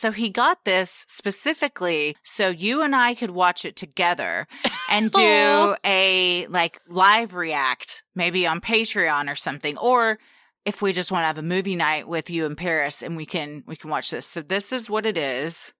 [0.00, 4.46] So he got this specifically so you and I could watch it together
[4.88, 10.18] and do a like live react, maybe on Patreon or something, or
[10.64, 13.26] if we just want to have a movie night with you in Paris and we
[13.26, 14.24] can we can watch this.
[14.24, 15.74] So this is what it is.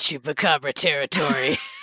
[0.00, 1.58] Chupacabra territory.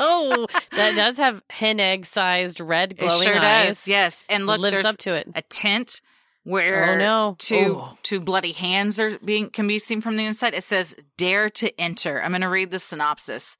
[0.00, 3.66] oh, that does have hen egg sized red glowing it sure eyes.
[3.66, 3.88] does.
[3.88, 4.24] Yes.
[4.28, 5.28] And look, lives up to it.
[5.34, 6.00] a tent
[6.42, 7.36] where Oh, no.
[7.38, 7.98] two Oh.
[8.02, 10.54] two bloody hands are being can be seen from the inside.
[10.54, 13.56] It says "Dare to enter." I'm going to read the synopsis.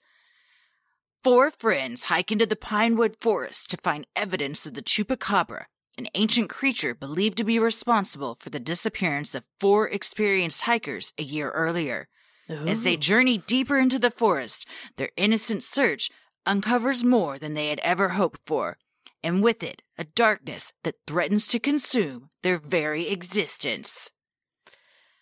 [1.23, 5.65] Four friends hike into the pinewood forest to find evidence of the chupacabra,
[5.99, 11.23] an ancient creature believed to be responsible for the disappearance of four experienced hikers a
[11.23, 12.09] year earlier.
[12.49, 16.11] As they journey deeper into the forest, their innocent search
[16.47, 18.79] uncovers more than they had ever hoped for,
[19.23, 24.11] and with it, a darkness that threatens to consume their very existence.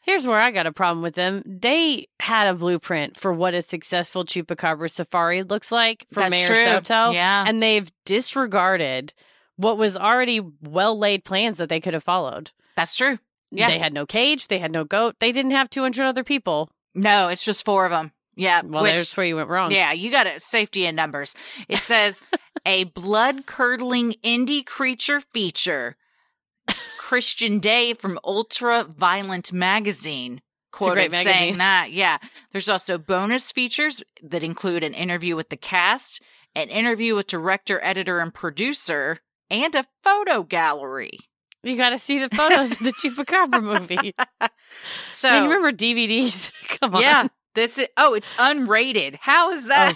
[0.03, 1.43] Here's where I got a problem with them.
[1.45, 6.47] They had a blueprint for what a successful chupacabra safari looks like for That's Mayor
[6.47, 6.65] true.
[6.65, 7.11] Soto.
[7.11, 7.45] Yeah.
[7.47, 9.13] And they've disregarded
[9.57, 12.53] what was already well laid plans that they could have followed.
[12.75, 13.19] That's true.
[13.51, 13.69] Yeah.
[13.69, 16.71] They had no cage, they had no goat, they didn't have 200 other people.
[16.95, 18.13] No, it's just four of them.
[18.39, 18.63] Yeah.
[18.65, 19.73] Well, which, that's where you went wrong.
[19.73, 20.41] yeah, you got it.
[20.43, 21.35] Safety in numbers.
[21.69, 22.23] It says
[22.65, 25.97] a blood curdling indie creature feature.
[26.99, 30.41] Christian Day from Ultra Violent Magazine.
[30.75, 31.59] It's a great Quoted saying magazine.
[31.59, 31.93] that.
[31.93, 32.19] Yeah.
[32.53, 36.21] There's also bonus features that include an interview with the cast,
[36.55, 39.19] an interview with director, editor, and producer,
[39.51, 41.19] and a photo gallery.
[41.63, 44.15] You got to see the photos of the chupacabra movie.
[45.09, 46.53] So Do you remember DVDs?
[46.81, 47.01] Come on.
[47.03, 47.29] Yeah.
[47.59, 49.17] This is oh, it's unrated.
[49.21, 49.95] How is that?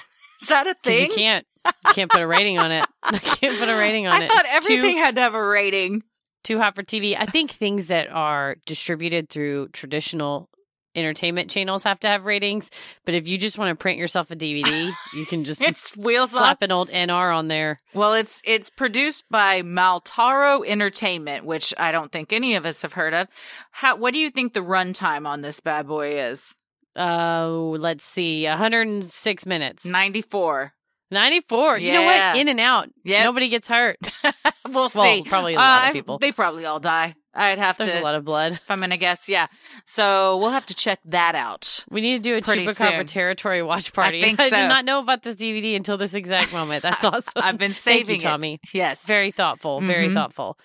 [0.51, 0.63] Oh.
[0.71, 1.09] a thing?
[1.11, 1.47] You can't.
[1.67, 2.85] You can't put a rating on it.
[3.03, 4.29] I can't put a rating on I it.
[4.31, 6.03] thought It's too- everything had to have a rating.
[6.43, 7.17] too hot for TV.
[7.19, 10.49] I think things that are distributed through traditional
[10.95, 12.71] entertainment channels have to have ratings.
[13.07, 16.33] But if you just want to print yourself a DVD, you can just It's wheels
[16.33, 16.63] slap up.
[16.63, 17.81] an old NR on there.
[17.95, 22.93] Well, it's it's produced by Maltaro Entertainment, which I don't think any of us have
[22.95, 23.29] heard of.
[23.71, 23.97] How?
[23.97, 26.55] What do you think the runtime on this bad boy is?
[26.97, 30.73] Uh, let's see, 106 minutes, Ninety four.
[31.11, 31.79] 94.
[31.79, 32.37] You know what?
[32.39, 32.89] In and out.
[33.05, 33.25] Yep.
[33.25, 33.99] Nobody gets hurt.
[34.71, 34.99] we'll see.
[34.99, 36.19] Well, probably a lot of Uh, people.
[36.19, 37.15] They probably all die.
[37.35, 37.93] I'd have There's to.
[37.93, 38.53] There's a lot of blood.
[38.53, 39.49] if I'm gonna guess, yeah.
[39.85, 41.85] So we'll have to check that out.
[41.91, 43.07] We need to do a Pretty Chupacabra soon.
[43.07, 44.23] territory watch party.
[44.23, 46.83] think I did not know about this DVD until this exact moment.
[46.83, 47.33] That's awesome.
[47.37, 48.21] I've been saving you, it.
[48.21, 48.61] Tommy.
[48.73, 49.05] Yes.
[49.05, 49.83] Very thoughtful.
[49.83, 50.15] Very Mhm.
[50.15, 50.59] thoughtful.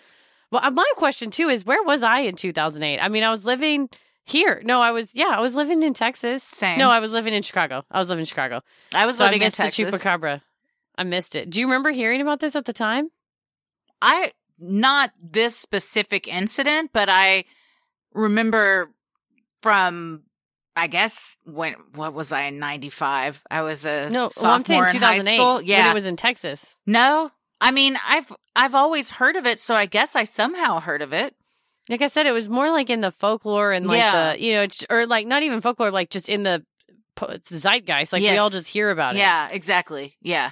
[0.50, 3.00] Well, uh, my question too is where was I in 2008?
[3.02, 3.90] I mean, I was living
[4.30, 4.62] here.
[4.64, 6.44] No, I was, yeah, I was living in Texas.
[6.44, 6.78] Same.
[6.78, 7.84] No, I was living in Chicago.
[7.90, 8.62] I was living in Chicago.
[8.94, 10.42] I was So I living in missed the Chupacabra.
[10.98, 11.50] I missed it.
[11.50, 13.10] Do you remember hearing about this at the time?
[14.02, 17.46] I not this specific incident, but I
[18.14, 18.92] remember
[19.62, 20.24] from
[20.76, 23.44] I guess when what was I in '95?
[23.50, 25.56] I was a No, sophomore well, I'm saying in high 2008 school.
[25.56, 26.76] when Yeah, it was in Texas.
[26.86, 27.32] no.
[27.60, 31.12] I mean, I've I've always heard of it, so I guess I somehow heard of
[31.12, 31.36] it.
[31.90, 34.34] Like I said, it was more like in the folklore and like Yeah.
[34.34, 36.66] the you know, it's- or like not even folklore, like just in the
[37.50, 38.14] zeitgeist.
[38.14, 39.20] Like we all just hear about it.
[39.20, 40.16] Yeah, exactly.
[40.22, 40.52] Yeah.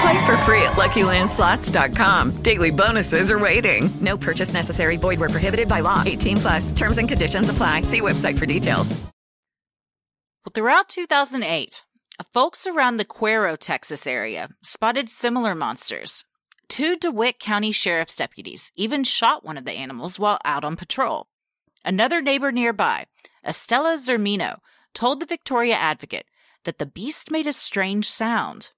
[0.00, 2.42] Play for free at LuckyLandSlots.com.
[2.42, 3.90] Daily bonuses are waiting.
[4.00, 4.96] No purchase necessary.
[4.96, 6.02] Void where prohibited by law.
[6.04, 6.72] 18 plus.
[6.72, 7.82] Terms and conditions apply.
[7.82, 8.94] See website for details.
[10.44, 11.84] Well, throughout 2008,
[12.32, 16.24] folks around the Cuero, Texas area spotted similar monsters.
[16.68, 21.28] Two DeWitt County Sheriff's deputies even shot one of the animals while out on patrol.
[21.84, 23.06] Another neighbor nearby,
[23.46, 24.58] Estella Zermino,
[24.94, 26.26] told the Victoria Advocate
[26.64, 28.72] that the beast made a strange sound.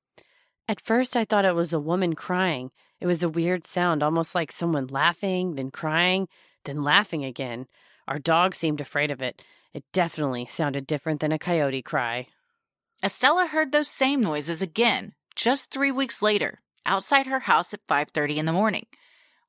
[0.67, 2.71] At first, I thought it was a woman crying.
[3.01, 6.27] It was a weird sound, almost like someone laughing, then crying,
[6.65, 7.67] then laughing again.
[8.09, 9.43] Our dog seemed afraid of it.
[9.75, 12.29] It definitely sounded different than a coyote cry.
[13.03, 18.37] Estella heard those same noises again just 3 weeks later outside her house at 5:30
[18.37, 18.87] in the morning.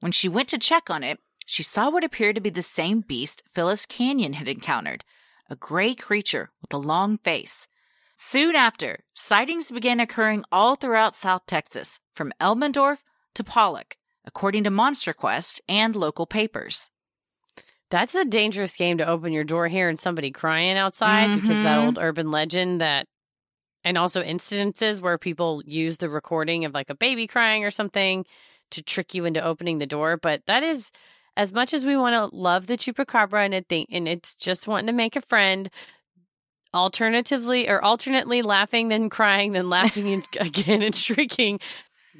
[0.01, 3.01] When she went to check on it, she saw what appeared to be the same
[3.01, 5.06] beast Phyllis Canion had encountered,
[5.49, 7.67] a gray creature with a long face.
[8.15, 12.99] Soon after, sightings began occurring all throughout South Texas, from Elmendorf
[13.34, 16.89] to Pollock, according to Monster Quest and local papers.
[17.91, 21.84] That's a dangerous game to open your door hearing somebody crying outside because that Mhm.
[21.86, 23.08] old urban legend that,
[23.84, 28.25] and also incidences where people use the recording of like a baby crying or something
[28.71, 30.17] to trick you into opening the door.
[30.17, 30.91] But that is,
[31.38, 34.67] as much as we want to love the chupacabra and it think, and it's just
[34.67, 35.69] wanting to make a friend,
[36.75, 41.59] alternatively or alternately laughing, then crying, then laughing and- again and shrieking.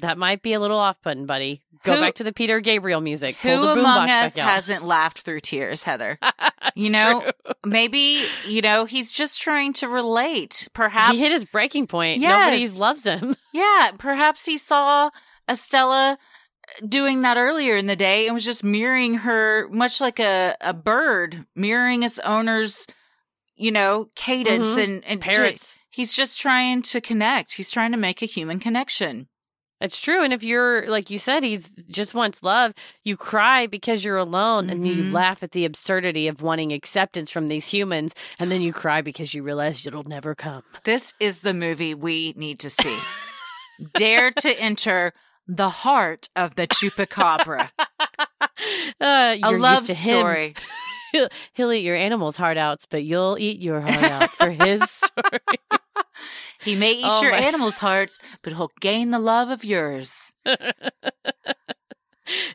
[0.00, 1.62] That might be a little off putting, buddy.
[1.84, 3.36] Go Who- back to the Peter Gabriel music.
[3.40, 6.18] Pull Who the among us hasn't laughed through tears, Heather?
[6.74, 7.30] you know,
[7.64, 10.68] maybe, you know, he's just trying to relate.
[10.74, 12.20] Perhaps he hit his breaking point.
[12.20, 12.30] Yes.
[12.50, 13.36] Nobody loves him.
[13.52, 15.08] Yeah, perhaps he saw
[15.48, 16.18] Estella
[16.82, 20.56] uh, doing that earlier in the day and was just mirroring her, much like a,
[20.60, 22.86] a bird mirroring its owner's,
[23.56, 24.84] you know, cadence Mhm.
[24.84, 25.78] and, and ju- Parrots.
[25.90, 27.54] he's just trying to connect.
[27.54, 29.28] He's trying to make a human connection.
[29.78, 30.24] It's true.
[30.24, 32.72] And if you're, like you said, he's just wants love,
[33.04, 35.12] you cry because you're alone and you Mhm.
[35.12, 38.14] laugh at the absurdity of wanting acceptance from these humans.
[38.38, 40.62] And then you cry because you realize it'll never come.
[40.84, 42.98] This is the movie we need to see.
[43.94, 45.12] Dare to enter
[45.46, 47.70] the heart of the chupacabra.
[49.00, 50.18] Uh, a love used to him.
[50.20, 50.54] story.
[51.16, 54.82] He'll, he'll eat your animals' heart outs, but you'll eat your heart out for his
[54.90, 55.40] story.
[56.62, 60.32] He may eat Oh your my- animals' hearts, but he'll gain the love of yours.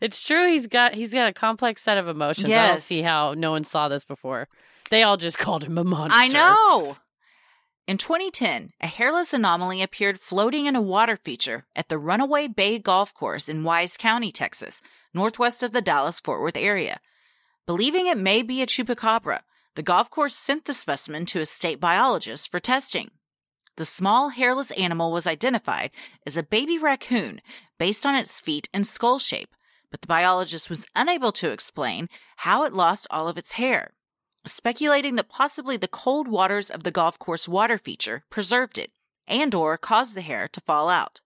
[0.02, 0.48] it's true.
[0.52, 2.50] He's got he's got a complex set of emotions.
[2.50, 4.48] I don't see how no one saw this before.
[4.90, 6.18] They all just called him a monster.
[6.18, 6.98] I know.
[7.88, 12.80] In 2010, a hairless anomaly appeared floating in a water feature at the Runaway Bay
[12.80, 14.82] Golf Course in Wise County, Texas,
[15.14, 17.00] northwest of the Dallas Fort Worth area.
[17.66, 19.42] Believing it may be a chupacabra,
[19.76, 23.12] the golf course sent the specimen to a state biologist for testing.
[23.78, 25.92] The small hairless animal was identified
[26.26, 27.42] as a baby raccoon
[27.78, 29.56] based on its feet and skull shape,
[29.90, 33.94] but the biologist was unable to explain how it lost all of its hair
[34.46, 38.92] speculating that possibly the cold waters of the golf course water feature preserved it,
[39.28, 41.22] and or caused the hair to fall out.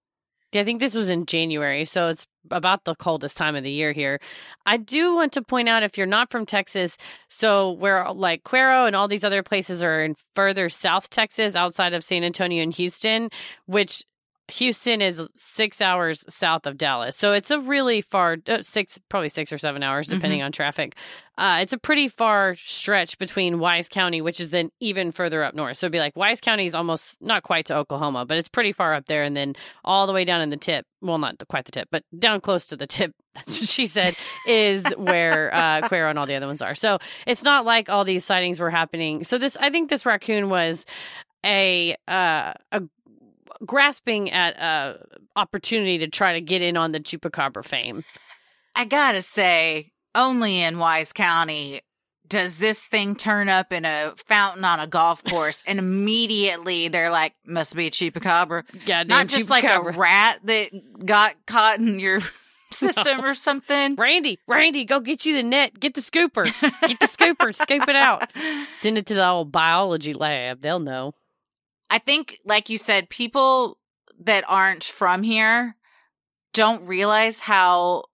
[0.54, 3.92] I think this was in January, so it's about the coldest time of the year
[3.92, 4.20] here.
[4.66, 6.98] I do want to point out if you're not from Texas,
[7.30, 11.94] so where like Cuero and all these other places are in further South Texas outside
[11.94, 13.30] of San Antonio and Houston,
[13.66, 14.04] which
[14.52, 17.16] Houston is six hours south of Dallas.
[17.18, 20.46] So it's a really far, uh, six, probably six or seven hours, depending Mhm.
[20.46, 20.96] on traffic.
[21.38, 25.56] Uh, it's a pretty far stretch between Wise County, which is then even further up
[25.56, 25.78] north.
[25.78, 28.72] So it'd be like Wise County is almost not quite to Oklahoma, but it's pretty
[28.72, 29.24] far up there.
[29.24, 31.88] And then all the way down in the tip, well, not the, quite the tip,
[31.92, 34.16] but down close to the tip, that's what she said,
[34.48, 36.76] is where uh, Cuero and all the other ones are.
[36.76, 39.24] So it's not like all these sightings were happening.
[39.24, 40.86] So this, I think this raccoon was
[41.46, 42.82] a uh, a
[43.66, 45.00] grasping at a
[45.36, 48.04] opportunity to try to get in on the chupacabra fame.
[48.76, 51.82] I gotta say, only in Wise County
[52.28, 57.12] does this thing turn up in a fountain on a golf course and immediately they're
[57.12, 58.64] like, must be a chupacabra.
[58.86, 62.20] Goddamn Not just like a rat that got caught in your
[62.72, 63.96] system or something.
[63.96, 65.80] Randy, Randy, go get you the net.
[65.80, 66.46] Get the scooper.
[66.88, 67.56] Get the scooper.
[67.56, 68.30] Scoop it out.
[68.74, 70.62] Send it to the old biology lab.
[70.62, 71.14] They'll know.
[71.90, 73.78] I think, like you said, people
[74.20, 75.76] that aren't from here
[76.54, 78.06] don't realize how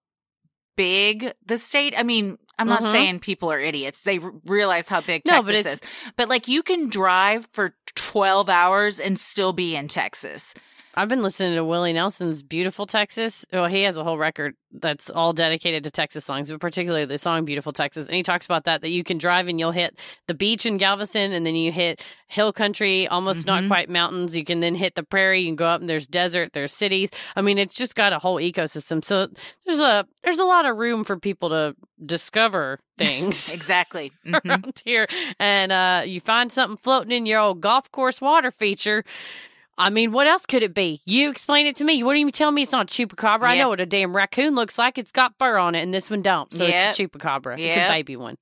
[0.75, 1.93] big the state.
[1.97, 2.91] I mean, I'm not Mhm.
[2.91, 4.01] saying people are idiots.
[4.01, 5.81] They r- realize how big No, Texas but is.
[6.15, 10.53] But like, you can drive for 12 hours and still be in Texas.
[10.93, 13.45] I've been listening to Willie Nelson's Beautiful Texas.
[13.53, 17.17] Well, he has a whole record that's all dedicated to Texas songs, but particularly the
[17.17, 18.07] song Beautiful Texas.
[18.07, 20.75] And he talks about that, that you can drive and you'll hit the beach in
[20.77, 23.67] Galveston and then you hit hill country, almost not Mhm.
[23.67, 24.35] quite mountains.
[24.35, 27.09] You can then hit the prairie, you can go up and there's desert, there's cities.
[27.37, 29.03] I mean, it's just got a whole ecosystem.
[29.03, 29.27] So
[29.65, 31.73] there's a there's a lot of room for people to
[32.05, 34.11] discover things Exactly.
[34.25, 34.45] Mhm.
[34.45, 35.07] around here.
[35.39, 39.05] And uh you find something floating in your old golf course water feature.
[39.77, 41.01] I mean, what else could it be?
[41.05, 41.93] You explain it to me.
[41.93, 43.43] You wouldn't even tell me it's not a chupacabra.
[43.43, 44.97] I know what a damn raccoon looks like.
[44.97, 46.53] It's got fur on it, and this one don't.
[46.53, 47.11] So it's a Yep.
[47.11, 47.53] chupacabra.
[47.59, 47.89] It's a Yep.
[47.89, 48.37] baby one.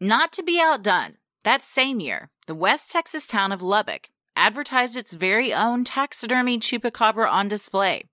[0.00, 5.12] Not to be outdone, that same year, the West Texas town of Lubbock advertised its
[5.12, 8.08] very own taxidermy chupacabra on display.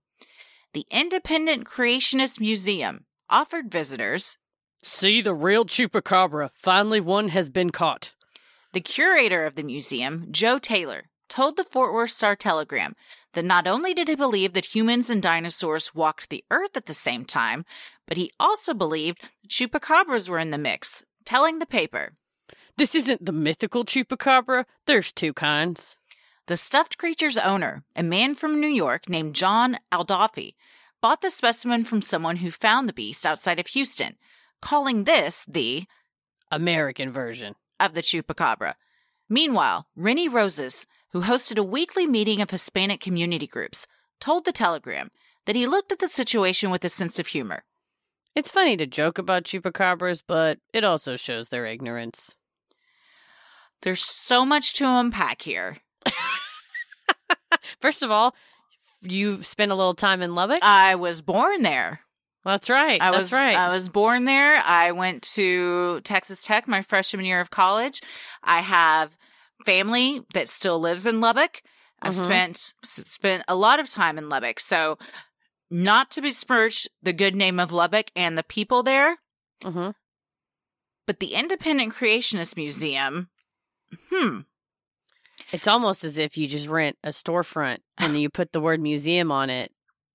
[0.73, 4.37] The Independent Creationist Museum offered visitors
[4.83, 6.51] See the real chupacabra.
[6.53, 8.13] Finally, one has been caught.
[8.71, 12.95] The curator of the museum, Joe Taylor, told the Fort Worth Star Telegram
[13.33, 16.93] that not only did he believe that humans and dinosaurs walked the earth at the
[16.93, 17.65] same time,
[18.07, 22.13] but he also believed that chupacabras were in the mix, telling the paper
[22.77, 24.65] This isn't the mythical chupacabra.
[24.85, 25.97] There's two kinds.
[26.45, 30.55] the stuffed creature's owner, a man from New York named John Aldoffi,
[31.01, 34.15] bought the specimen from someone who found the beast outside of Houston,
[34.61, 35.85] calling this the
[36.51, 37.55] American version.
[37.79, 38.73] Of the chupacabra.
[39.29, 43.87] Meanwhile, Rennie Roses, who hosted a weekly meeting of Hispanic community groups,
[44.19, 45.11] told the Telegram
[45.45, 47.63] that he looked at the situation with a sense of humor.
[48.35, 52.35] It's funny to joke about chupacabras, but it also shows their ignorance.
[53.81, 55.77] There's so much to unpack here.
[57.81, 58.35] First of all,
[59.01, 60.59] you spent a little time in Lubbock.
[60.61, 62.01] I was born there.
[62.45, 63.01] That's right.
[63.01, 63.55] I That's was right.
[63.55, 64.57] I was born there.
[64.65, 68.01] I went to Texas Tech my freshman year of college.
[68.43, 69.17] I have
[69.65, 71.61] family that still lives in Lubbock.
[72.01, 72.23] I've Mhm.
[72.23, 74.59] spent s- spent a lot of time in Lubbock.
[74.61, 74.97] So
[75.69, 79.17] not to besmirch the good name of Lubbock and the people there,
[79.61, 79.93] Mhm.
[81.05, 83.29] but the Independent Creationist Museum,
[84.09, 84.39] hmm,
[85.51, 89.31] It's almost as if you just rent a storefront and you put the word museum
[89.31, 89.71] on it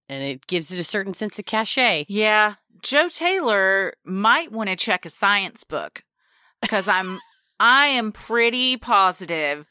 [0.09, 2.07] and it gives it a certain sense of cachet.
[2.09, 6.03] yeah, Joe Taylor might want to check a science book
[6.61, 7.19] because I'm
[7.59, 9.65] I am pretty positive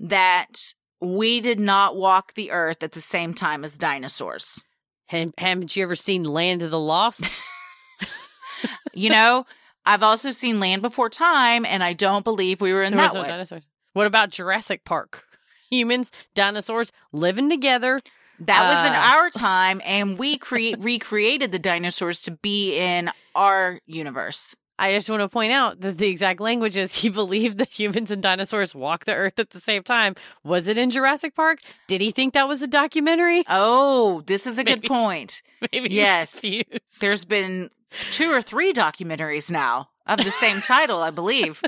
[0.00, 4.62] that we did not walk the earth at the same time as dinosaurs.
[5.08, 7.22] Have, haven't you ever seen Land of the Lost?
[8.94, 9.44] You know,
[9.84, 13.14] I've also seen Land Before Time, and I don't believe we were in There that
[13.14, 13.28] one.
[13.28, 13.64] dinosaurs.
[13.92, 15.24] What about Jurassic Park?
[15.70, 17.98] Humans, dinosaurs living together.
[18.40, 23.10] That was in Uh, our time, and we create recreated the dinosaurs to be in
[23.34, 24.54] our universe.
[24.76, 28.10] I just want to point out that the exact language is he believed that humans
[28.10, 30.16] and dinosaurs walk the earth at the same time.
[30.42, 31.60] Was it in Jurassic Park?
[31.86, 33.44] Did he think that was a documentary?
[33.48, 35.42] Oh, this is a good point.
[35.72, 36.44] Maybe Yes.
[36.98, 37.70] There's been
[38.10, 41.62] two or three documentaries now of the same title, I believe.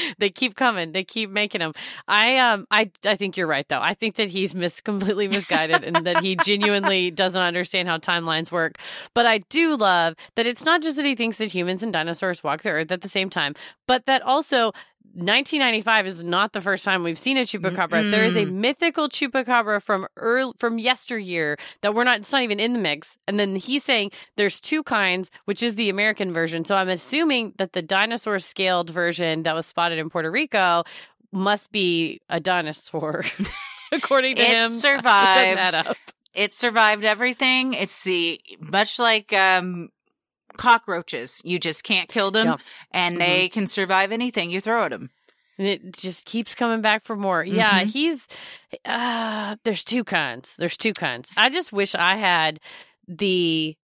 [0.18, 0.92] they keep coming.
[0.92, 1.72] They keep making them.
[2.08, 3.80] I um I I think you're right though.
[3.80, 8.50] I think that he's mis completely misguided and that he genuinely doesn't understand how timelines
[8.50, 8.78] work.
[9.14, 12.42] But I do love that it's not just that he thinks that humans and dinosaurs
[12.42, 13.54] walk the earth at the same time,
[13.86, 14.72] but that also
[15.14, 18.10] 1995 is not the first time we've seen a chupacabra.
[18.10, 22.18] There is a mythical chupacabra from early, from yesteryear that we're not.
[22.18, 23.18] It's not even in the mix.
[23.28, 26.64] And then he's saying there's two kinds, which is the American version.
[26.64, 30.84] So I'm assuming that the dinosaur scaled version that was spotted in Puerto Rico
[31.30, 33.24] must be a dinosaur,
[33.92, 34.68] according to it him.
[34.70, 35.38] survived.
[35.38, 35.96] It doesn't up.
[36.34, 37.74] It survived everything.
[37.74, 39.90] It's the much like um
[40.56, 41.40] cockroaches.
[41.44, 42.56] You just can't kill them, Yeah.
[42.92, 45.10] and they can survive anything you throw at them.
[45.58, 47.44] And it just keeps coming back for more.
[47.44, 47.92] Yeah, Mhm.
[47.92, 48.26] he's
[48.84, 50.56] uh there's two kinds.
[50.56, 51.30] There's two kinds.
[51.36, 52.58] I just wish I had
[53.06, 53.76] the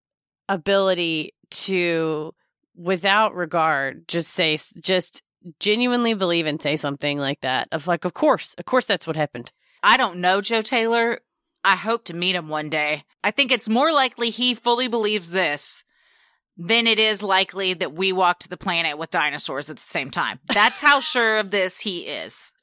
[0.49, 2.35] ability to
[2.77, 5.23] without regard just say just
[5.61, 7.69] genuinely believe and say something like that.
[7.73, 9.53] Of like of course, of course that's what happened.
[9.83, 11.21] I don't know Joe Taylor.
[11.65, 13.05] I hope to meet him one day.
[13.23, 15.85] I think it's more likely he fully believes this
[16.59, 20.41] than it is likely that we walked the planet with dinosaurs at the same time.
[20.53, 22.53] That's how sure of this he is.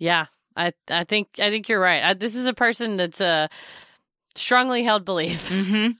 [0.00, 0.26] Yeah.
[0.56, 2.02] I I think I think you're right.
[2.02, 3.48] I, this is a person that's a
[4.34, 5.48] strongly held belief.
[5.60, 5.90] Mm-hmm.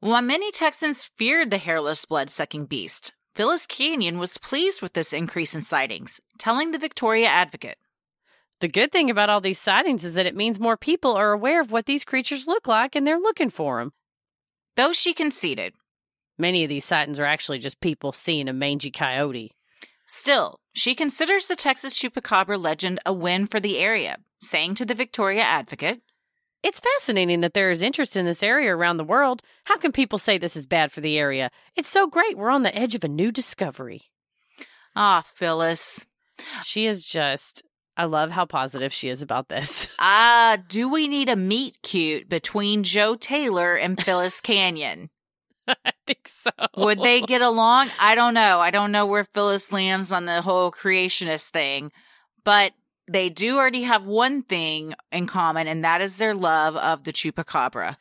[0.00, 5.12] While many Texans feared the hairless, blood sucking beast, Phyllis Canion was pleased with this
[5.12, 7.78] increase in sightings, telling the Victoria Advocate.
[8.62, 11.60] The good thing about all these sightings is that it means more people are aware
[11.60, 13.92] of what these creatures look like and they're looking for them.
[14.76, 15.74] Though she conceded,
[16.38, 19.50] Many of these sightings are actually just people seeing a mangy coyote.
[20.06, 24.94] Still, she considers the Texas Chupacabra legend a win for the area, saying to the
[24.94, 26.00] Victoria Advocate,
[26.62, 29.42] It's fascinating that there is interest in this area around the world.
[29.64, 31.50] How can people say this is bad for the area?
[31.74, 32.38] It's so great.
[32.38, 34.02] We're on the edge of a new discovery.
[34.94, 36.06] Ah, Phyllis.
[36.62, 37.64] She is just,
[37.96, 39.88] I love how positive she is about this.
[39.98, 45.10] Ah, do we need a meet cute between Joe Taylor and Phyllis Canion?
[45.68, 46.50] I think so.
[46.76, 47.90] Would they get along?
[48.00, 48.60] I don't know.
[48.60, 51.92] I don't know where Phyllis lands on the whole creationist thing,
[52.42, 52.72] but
[53.08, 57.12] they do already have one thing in common, and that is their love of the
[57.12, 57.96] chupacabra.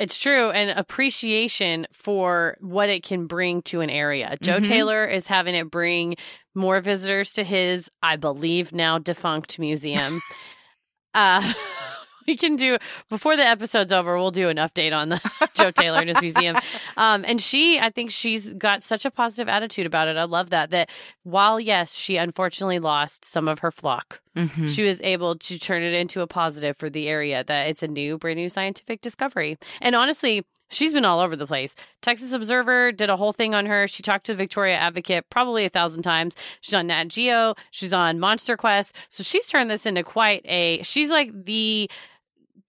[0.00, 4.36] It's true, and appreciation for what it can bring to an area.
[4.42, 4.64] Joe Mhm.
[4.64, 6.16] Taylor is having it bring
[6.54, 10.20] more visitors to his, I believe, now defunct museum.
[11.14, 11.52] uh,
[12.30, 12.78] we can do
[13.08, 14.16] before the episode's over.
[14.16, 15.20] We'll do an update on the
[15.54, 16.56] Joe Taylor and his museum.
[16.96, 20.16] Um, and she, I think, she's got such a positive attitude about it.
[20.16, 20.70] I love that.
[20.70, 20.90] That
[21.24, 24.68] while yes, she unfortunately lost some of her flock, Mm-hmm.
[24.68, 27.88] she was able to turn it into a positive for the area that it's a
[27.88, 32.92] new brand new scientific discovery and honestly she's been all over the place texas observer
[32.92, 36.04] did a whole thing on her she talked to the victoria advocate probably a thousand
[36.04, 40.42] times she's on nat geo she's on monster quest so she's turned this into quite
[40.44, 41.90] a she's like the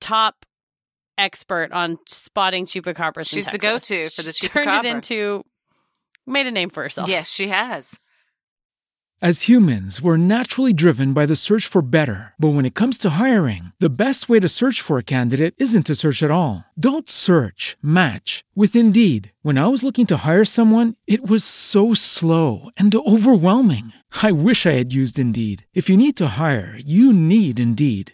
[0.02, 0.46] top
[1.18, 5.44] expert on spotting chupacabras in She's the go-to for the She's turned it into
[6.26, 7.98] made a name for herself Yes, she has.
[9.24, 12.34] As humans, we're naturally driven by the search for better.
[12.40, 15.86] But when it comes to hiring, the best way to search for a candidate isn't
[15.86, 16.66] to search at all.
[16.74, 19.32] Don't search, match with Indeed.
[19.44, 23.94] When I was looking to hire someone, it was so slow and overwhelming.
[24.24, 25.68] I wish I had used Indeed.
[25.72, 28.14] If you need to hire, you need Indeed.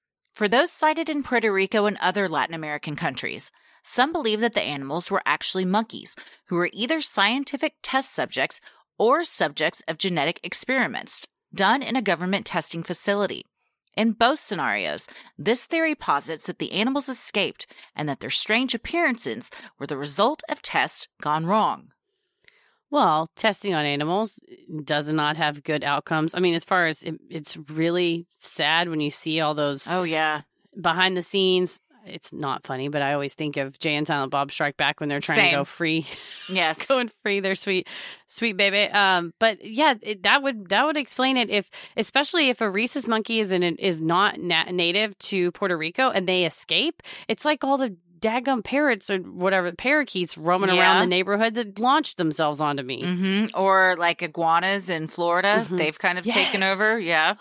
[0.33, 3.51] For those sighted in Puerto Rico and other Latin American countries,
[3.83, 6.15] some believe that the animals were actually monkeys
[6.45, 8.61] who were either scientific test subjects
[8.97, 13.45] or subjects of genetic experiments done in a government testing facility.
[13.97, 15.07] In both scenarios,
[15.37, 20.43] this theory posits that the animals escaped and that their strange appearances were the result
[20.47, 21.89] of tests gone wrong.
[22.91, 24.39] Well, testing on animals
[24.83, 26.35] does not have good outcomes.
[26.35, 30.03] I mean, as far as it, it's really sad when you see all those Oh,
[30.03, 30.41] yeah.
[30.79, 31.79] behind the scenes.
[32.03, 35.07] It's not funny, but I always think of Jay and Silent Bob Strike Back when
[35.07, 36.07] they're trying to go free,
[36.49, 36.87] Yes.
[36.87, 37.39] going free.
[37.41, 37.87] They're sweet,
[38.27, 38.91] sweet baby.
[38.91, 43.07] Um, but yeah, it, that would that would explain it if, especially if a rhesus
[43.07, 47.03] monkey is in is not na- native to Puerto Rico and they escape.
[47.27, 50.79] It's like all the daggum parrots or whatever parakeets roaming Yeah.
[50.81, 53.01] around the neighborhood that launched themselves onto me.
[53.03, 55.77] hmm Or like iguanas in Florida, Mhm.
[55.77, 56.99] they've kind of taken over.
[56.99, 57.33] Yeah.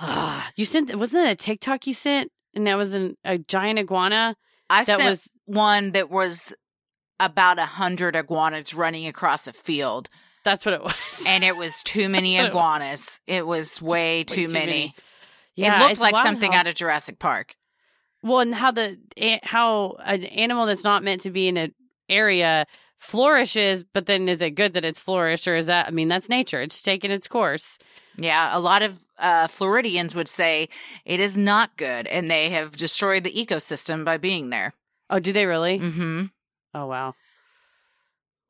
[0.56, 2.30] you sent wasn't that a TikTok you sent?
[2.54, 4.36] And that was an, a giant iguana.
[4.68, 6.54] I that sent was one that was
[7.20, 10.08] about a hundred iguanas running across a field,
[10.42, 10.94] that's what it was.
[11.28, 12.48] and it was too many what it was.
[12.50, 13.20] iguanas.
[13.26, 14.94] It was way, too, too many.
[15.56, 15.68] many.
[15.68, 17.54] it looked like something how- out of Jurassic Park.
[18.22, 18.98] Well, and how the
[19.42, 21.74] how an animal that's not meant to be in an
[22.08, 22.66] area
[22.98, 25.88] flourishes, but then is it good that it's flourished, or is that?
[25.88, 26.60] I mean, that's nature.
[26.60, 27.78] It's taking its course.
[28.18, 30.68] Yeah, a lot of uh, Floridians would say
[31.04, 34.74] it is not good, and they have destroyed the ecosystem by being there.
[35.08, 35.78] Oh, do they really?
[35.78, 36.26] Mm-hmm.
[36.74, 37.14] Oh, wow.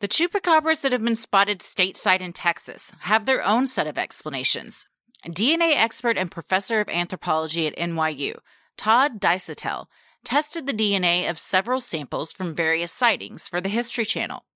[0.01, 4.87] The chupacabras that have been spotted stateside in Texas have their own set of explanations.
[5.27, 8.39] DNA expert and professor of anthropology at NYU,
[8.81, 9.89] Todd Disotell,
[10.24, 14.47] tested the DNA of several samples from various sightings for the History Channel.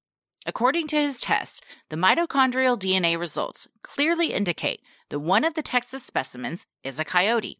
[0.46, 6.04] According to his test, the mitochondrial DNA results clearly indicate that one of the Texas
[6.04, 7.58] specimens is a coyote.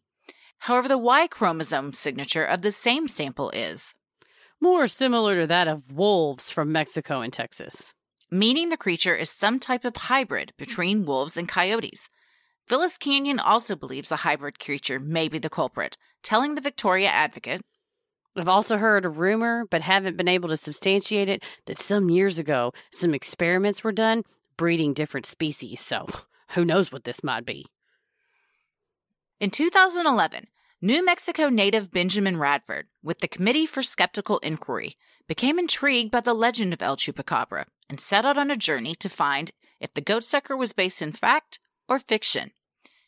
[0.57, 3.93] However, the Y chromosome signature of the same sample is
[4.59, 7.93] More similar to that of wolves from Mexico and Texas.
[8.31, 12.09] meaning the creature is some type of hybrid between wolves and coyotes.
[12.67, 17.61] Phyllis Canion also believes the hybrid creature may be the culprit, telling the Victoria Advocate,
[18.37, 22.37] I've also heard a rumor, but haven't been able to substantiate it, that some years
[22.37, 24.23] ago some experiments were done
[24.57, 25.79] breeding different species.
[25.79, 26.07] So
[26.51, 27.65] who knows what this might be?
[29.39, 30.47] In 2011,
[30.81, 34.97] New Mexico native Benjamin Radford, with the Committee for Skeptical Inquiry,
[35.27, 39.09] became intrigued by the legend of El Chupacabra and set out on a journey to
[39.09, 42.51] find if the goat sucker was based in fact or fiction.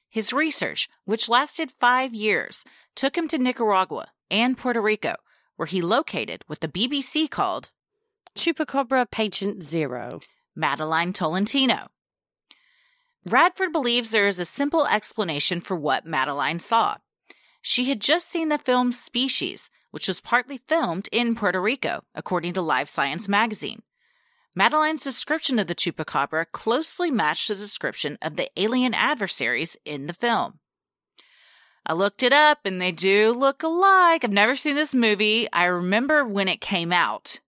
[0.09, 2.63] His research, which lasted five years,
[2.95, 5.15] took him to Nicaragua and Puerto Rico,
[5.55, 7.71] where he located what the BBC called
[8.35, 10.19] Chupacabra Patient Zero.
[10.57, 11.89] Madeline Tolentino.
[13.23, 16.97] Radford believes there is a simple explanation for what Madeline saw.
[17.61, 22.53] She had just seen the film Species, which was partly filmed in Puerto Rico, according
[22.53, 23.83] to Live Science magazine.
[24.57, 30.13] Madeline's description of the chupacabra closely matched the description of the alien adversaries in the
[30.13, 30.57] film.
[31.85, 34.23] I looked it up and they do look alike.
[34.23, 35.47] I've never seen this movie.
[35.53, 37.39] I remember when it came out,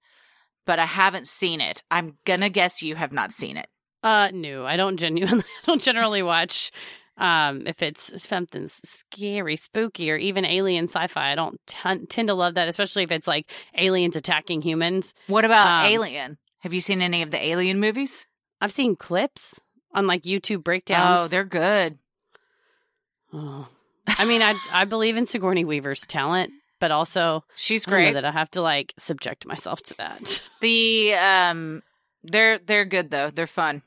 [0.68, 1.82] but I haven't seen it.
[1.90, 3.68] I'm gonna guess you have not seen it.
[4.04, 6.70] Uh, no, I don't genuinely, I don't generally watch.
[7.18, 12.36] Um, if it's something scary, spooky, or even alien sci-fi, I don't t- tend to
[12.36, 15.16] love that, especially if it's like aliens attacking humans.
[15.26, 16.38] What about Um, Alien?
[16.60, 18.26] Have you seen any of the Alien movies?
[18.62, 19.62] I've seen clips
[19.94, 21.24] on like YouTube breakdowns.
[21.24, 21.98] Oh, they're good.
[23.34, 23.68] Oh.
[24.08, 28.14] I mean, I I believe in Sigourney Weaver's talent, but also She's I great.
[28.14, 30.42] that I have to like subject myself to that.
[30.62, 31.84] The um
[32.24, 33.30] they're they're good though.
[33.30, 33.82] They're fun.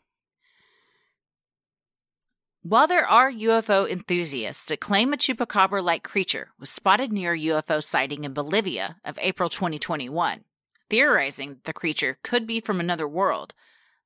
[2.63, 7.39] While there are UFO enthusiasts that claim a chupacabra like creature was spotted near a
[7.39, 10.45] UFO sighting in Bolivia of April 2021,
[10.93, 13.55] theorizing the creature could be from another world,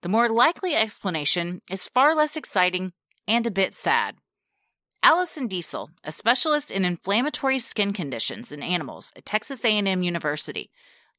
[0.03, 2.93] the more likely explanation is far less exciting
[3.27, 4.15] and a bit sad.
[5.03, 10.71] Alison Diesel, a specialist in inflammatory skin conditions in animals at Texas A&M University,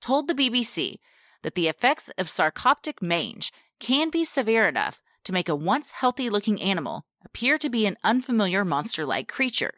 [0.02, 1.00] told the BBC
[1.44, 3.52] that the effects of sarcoptic mange
[3.82, 7.98] can be severe enough to make a once healthy looking animal appear to be an
[8.06, 9.74] unfamiliar monster like creature.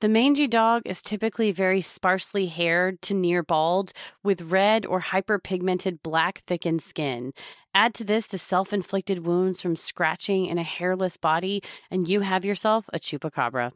[0.00, 3.92] The mangy dog is typically very sparsely haired to near bald,
[4.22, 7.32] with red or hyperpigmented black thickened skin.
[7.74, 12.20] Add to this the self inflicted wounds from scratching in a hairless body, and you
[12.20, 13.72] have yourself a chupacabra.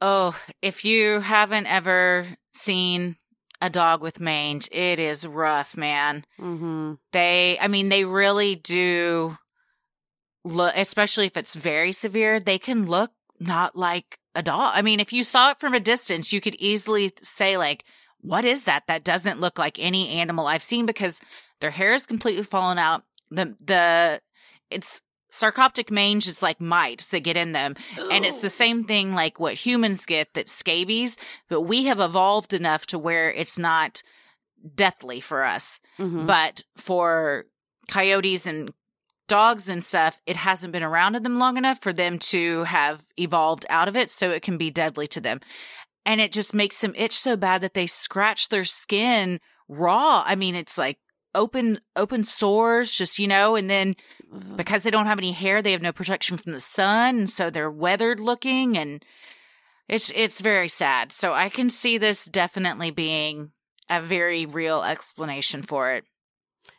[0.00, 3.16] Oh, if you haven't ever seen
[3.60, 6.24] a dog with mange, it is rough, man.
[6.38, 6.94] Mm-hmm.
[7.12, 9.36] They, I mean, they really do
[10.44, 14.72] look, especially if it's very severe, they can look not like a dog.
[14.74, 17.84] I mean, if you saw it from a distance, you could easily say, like,
[18.20, 18.86] what is that?
[18.86, 21.20] That doesn't look like any animal I've seen because
[21.60, 23.04] their hair is completely fallen out.
[23.30, 24.20] The, the,
[24.70, 27.74] it's sarcoptic mange is like mites that get in them.
[28.10, 31.16] And it's the same thing like what humans get that scabies,
[31.48, 34.02] but we have evolved enough to where it's not
[34.74, 35.80] deathly for us.
[35.98, 36.26] Mhm.
[36.26, 37.46] But for
[37.88, 38.72] coyotes and
[39.26, 43.04] dogs and stuff, it hasn't been around in them long enough for them to have
[43.18, 45.40] evolved out of it so it can be deadly to them.
[46.06, 50.22] And it just makes them itch so bad that they scratch their skin raw.
[50.26, 50.98] I mean, it's like
[51.34, 53.92] open open sores just you know and then
[54.56, 57.50] because they don't have any hair they have no protection from the sun and so
[57.50, 59.04] they're weathered looking and
[59.88, 63.50] it's it's very sad so i can see this definitely being
[63.90, 66.04] a very real explanation for it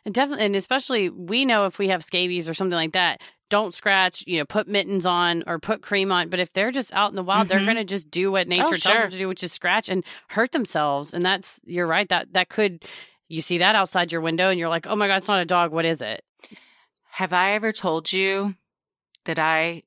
[0.04, 3.20] And definitely, and especially, we know if we have scabies or something like that,
[3.50, 4.24] don't scratch.
[4.26, 6.28] You know, put mittens on or put cream on.
[6.28, 7.64] But if they're just out in the wild, they're Mhm.
[7.64, 9.00] going to just do what nature Oh, tells sure.
[9.02, 11.12] them to do, which is scratch and hurt themselves.
[11.14, 12.08] And that's you're right.
[12.08, 12.84] That that could
[13.28, 15.44] you see that outside your window, and you're like, oh my god, it's not a
[15.44, 15.72] dog.
[15.72, 16.22] What is it?
[17.10, 18.54] have i ever told you
[19.24, 19.82] that i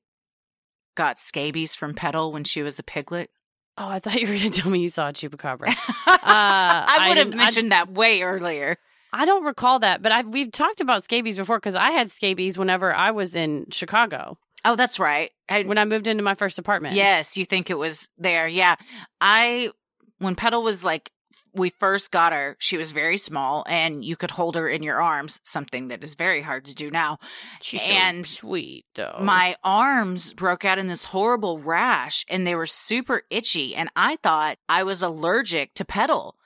[0.96, 3.30] got scabies from petal when she was a piglet
[3.78, 5.68] Oh, I thought you were going to tell me you saw a chupacabra.
[6.08, 8.76] Uh, i would have didn't- I- mentioned that way earlier
[9.12, 12.56] I don't recall that, but I we've talked about scabies before because I had scabies
[12.56, 16.58] whenever I was in Chicago oh that's right I- when I moved into my first
[16.58, 16.94] apartment.
[16.94, 18.46] Yes, you think it was there.
[18.46, 18.76] Yeah.
[19.20, 19.70] I,
[20.18, 21.10] when Petal was like,
[21.52, 25.02] we first got her, she was very small and you could hold her in your
[25.02, 27.18] arms, something that is very hard to do now.
[27.60, 29.18] she's so and sweet though.
[29.20, 33.74] My arms broke out in this horrible rash and they were super itchy.
[33.74, 36.36] And I thought I was allergic to Petal.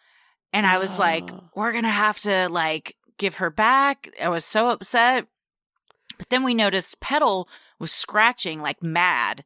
[0.54, 1.44] And I was like, Oh.
[1.54, 4.08] we're going to have to like give her back.
[4.22, 5.26] I was so upset.
[6.16, 7.48] But then we noticed Petal
[7.78, 9.44] was scratching like mad.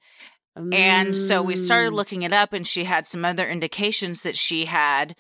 [0.73, 1.97] And so we started Mm.
[1.97, 5.15] looking it up and she had some other indications that she had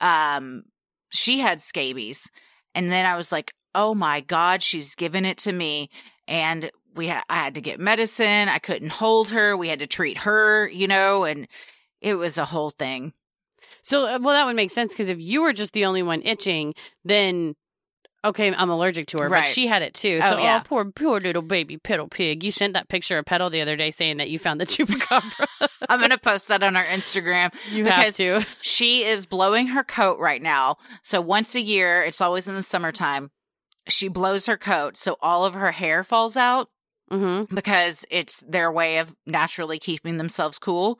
[0.00, 0.64] um
[1.10, 2.30] she had scabies.
[2.74, 5.88] And then I was like, "Oh my god, she's given it to me."
[6.26, 8.48] And we ha- I had to get medicine.
[8.48, 9.56] I couldn't hold her.
[9.56, 11.46] We had to treat her, you know, and
[12.00, 13.12] it was a whole thing.
[13.82, 16.22] So, uh, well, that would make sense because if you were just the only one
[16.22, 17.54] itching, then
[18.24, 19.42] okay, I'm allergic to her, Right.
[19.42, 20.20] but she had it too.
[20.22, 20.60] Oh, so, yeah.
[20.60, 22.44] oh, poor, poor little baby piddle Pig.
[22.44, 24.66] You sent that picture of Petal the other day saying that you found the
[25.12, 25.68] chupacabra.
[25.88, 28.46] I'm going to post that on our Instagram you have because to.
[28.60, 30.76] she is blowing her coat right now.
[31.02, 33.32] So once a year, it's always in the summertime,
[33.88, 36.68] she blows her coat so all of her hair falls out
[37.10, 37.54] Mm-hmm.
[37.54, 40.98] because it's their way of naturally keeping themselves cool.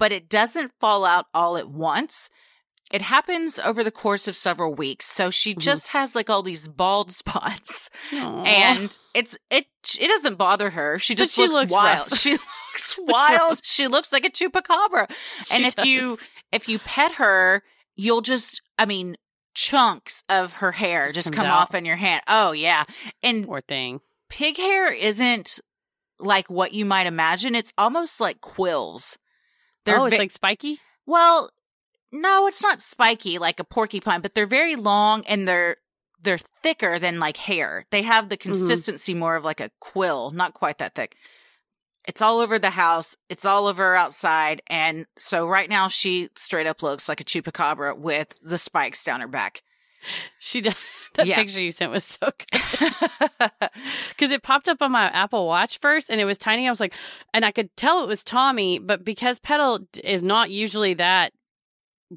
[0.00, 2.28] But it doesn't fall out all at once.
[2.90, 5.06] It happens over the course of several weeks.
[5.06, 5.60] So she Mm-hmm.
[5.60, 7.88] just has like all these bald spots.
[8.10, 9.66] And it's it
[10.00, 10.98] it doesn't bother her.
[10.98, 12.10] She just she looks, looks wild.
[12.18, 13.60] She looks wild.
[13.64, 15.08] She looks like a chupacabra.
[15.52, 16.18] and She if you
[16.50, 17.62] if you pet her,
[17.94, 19.16] you'll just I mean
[19.54, 21.60] chunks of her hair Just just, come out.
[21.62, 22.22] off in your hand.
[22.26, 22.84] Oh yeah.
[23.22, 24.00] And poor thing.
[24.28, 25.60] pig hair isn't
[26.18, 27.54] like what you might imagine.
[27.54, 29.16] It's almost like quills.
[29.88, 30.78] Oh, it's like spiky.
[31.06, 31.50] well,
[32.12, 35.76] no, it's not spiky like a porcupine, but they're very long and they're
[36.22, 37.86] they're thicker than like hair.
[37.90, 38.52] They have the Mm-hmm.
[38.52, 41.16] consistency more of like a quill, not quite that thick.
[42.06, 43.14] It's all over the house.
[43.28, 44.60] It's all over outside.
[44.66, 49.20] And so right now she straight up looks like a chupacabra with the spikes down
[49.20, 49.62] her back.
[50.38, 50.74] She does.
[51.14, 51.34] That Yeah.
[51.34, 52.92] picture you sent was so good.
[54.10, 56.68] Because it popped up on my Apple Watch first and it was tiny.
[56.68, 56.94] I was like,
[57.34, 61.32] and I could tell it was Tommy, but because Petal is not usually that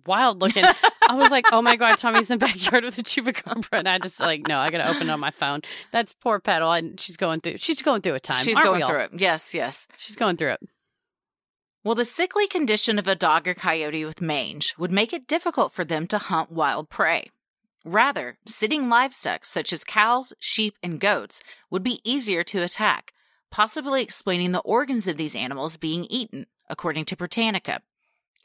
[0.06, 0.64] wild looking,
[1.10, 3.80] I was like, oh my God, Tommy's in the backyard with a chupacabra.
[3.80, 5.62] And I just like, no, I got to open it on my phone.
[5.92, 6.72] That's poor Petal.
[6.72, 8.46] And she's going through, she's going through a time.
[8.46, 9.12] She's going through it.
[9.18, 9.88] Yes, yes.
[9.98, 10.60] She's going through it.
[11.84, 15.74] Well, the sickly condition of a dog or coyote with mange would make it difficult
[15.74, 17.32] for them to hunt wild prey.
[17.84, 23.14] Rather, sitting livestock such as cows, sheep, and goats would be easier to attack,
[23.52, 27.82] possibly explaining the organs of these animals being eaten, according to Britannica.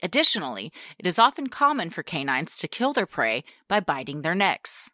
[0.02, 4.90] Additionally, it is often common for canines to kill their prey by biting their necks.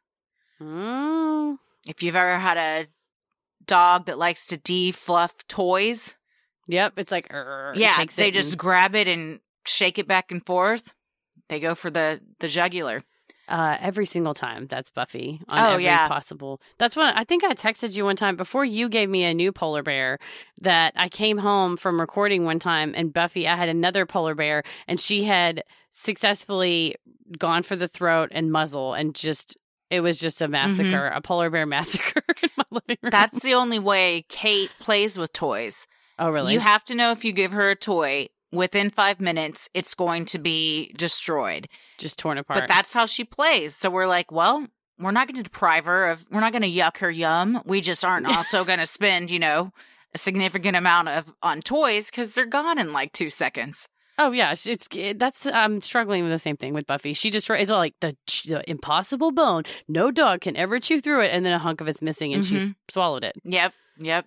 [0.61, 1.59] Mm.
[1.87, 2.87] If you've ever had a
[3.67, 6.15] dog that likes to defluff toys,
[6.67, 6.95] Yep.
[6.97, 10.45] It's like, "Urgh," it yeah, they just and- grab it and shake it back and
[10.47, 10.95] forth.
[11.49, 13.05] They go for the the jugular.
[13.47, 14.67] Uh, every single time.
[14.67, 16.09] That's Buffy on Oh, every yeah.
[16.09, 16.61] possible.
[16.79, 19.53] That's what I think I texted you one time before you gave me a new
[19.53, 20.19] polar bear
[20.63, 24.63] that I came home from recording one time and Buffy, I had another polar bear
[24.89, 26.95] and she had successfully
[27.39, 29.57] gone for the throat and muzzle and just,
[29.91, 32.97] it was just a massacre, a polar bear massacre in my living room.
[33.05, 33.09] Mm-hmm.
[33.11, 35.87] That's the only way Kate plays with toys.
[36.19, 36.53] oh, really?
[36.55, 40.25] You have to know if you give her a toy within five minutes, it's going
[40.27, 41.69] to be destroyed.
[41.99, 42.61] just torn apart.
[42.61, 43.75] But that's how she plays.
[43.77, 44.67] So we're like, well,
[44.99, 47.61] we're not going to deprive her of, we're not going to yuck her yum.
[47.65, 49.73] We just aren't also going to spend, you know,
[50.15, 53.89] a significant amount of on toys because they're gone in like two seconds.
[54.17, 57.15] Oh yeah, it's, it, that's I'm struggling with the same thing with Buffy.
[57.15, 59.65] She just it's all like the, the impossible bone.
[59.89, 62.45] No dog can ever chew through it, and then a hunk of it's missing, and
[62.47, 62.75] she's Mhm.
[62.89, 63.35] swallowed it.
[63.43, 63.73] Yep.
[63.99, 64.27] Yep.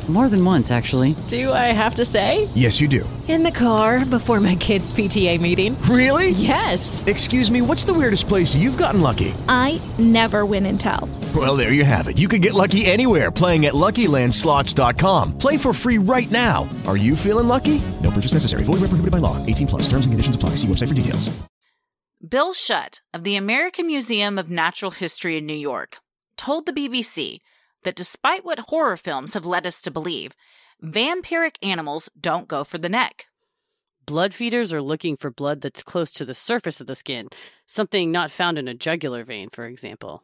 [0.11, 1.15] More than once, actually.
[1.29, 2.49] Do I have to say?
[2.53, 3.09] Yes, you do.
[3.29, 5.81] In the car before my kids' PTA meeting.
[5.83, 6.31] Really?
[6.31, 7.01] Yes.
[7.05, 9.33] Excuse me, what's the weirdest place you've gotten lucky?
[9.47, 11.07] I never win and tell.
[11.33, 12.17] Well, there you have it.
[12.17, 15.37] You can get lucky anywhere playing at LuckyLandSlots.com.
[15.37, 16.67] Play for free right now.
[16.85, 17.81] Are you feeling lucky?
[18.03, 18.63] No purchase necessary.
[18.63, 19.37] Void where prohibited by law.
[19.45, 19.83] 18 plus.
[19.83, 20.55] Terms and conditions apply.
[20.57, 21.29] See website for details.
[22.27, 25.99] Bill Schutt of the American Museum of Natural History in New York
[26.35, 27.39] told the BBC
[27.83, 30.35] that despite what horror films have led us to believe,
[30.83, 33.27] vampiric animals don't go for the neck.
[34.05, 37.29] Blood feeders are looking for blood that's close to the surface of the skin,
[37.67, 40.23] something not found in a jugular vein, for example.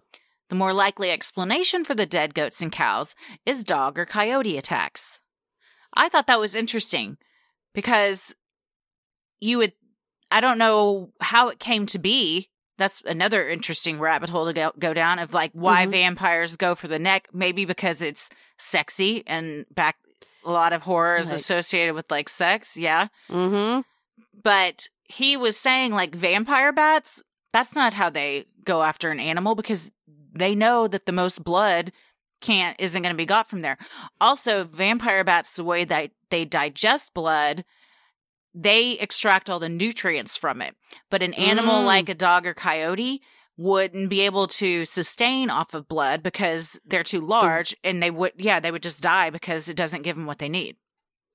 [0.49, 5.22] The more likely explanation for the dead goats and cows is dog or coyote attacks.
[5.93, 7.18] I thought that was interesting
[7.74, 8.34] because
[9.39, 9.74] you would,
[10.32, 12.49] I don't know how it came to be.
[12.78, 15.92] That's another interesting rabbit hole to go, go down of like why Mhm.
[15.92, 17.28] vampires go for the neck.
[17.34, 19.98] Maybe because it's sexy and back,
[20.46, 22.78] a lot of horror is Like- associated with like sex.
[22.78, 23.08] Yeah.
[23.30, 23.82] Mm-hmm.
[24.44, 29.56] But he was saying like vampire bats, that's not how they go after an animal
[29.56, 29.92] because
[30.34, 31.92] they know that the most blood
[32.42, 33.78] can't isn't going to be got from there.
[34.22, 37.66] Also, vampire bats the way that they digest blood,
[38.60, 40.76] they extract all the nutrients from it.
[41.12, 41.86] But an animal Mm.
[41.86, 43.22] like a dog or coyote
[43.55, 48.34] wouldn't be able to sustain off of blood because they're too large and they would
[48.38, 50.76] yeah, they would just die because it doesn't give them what they need.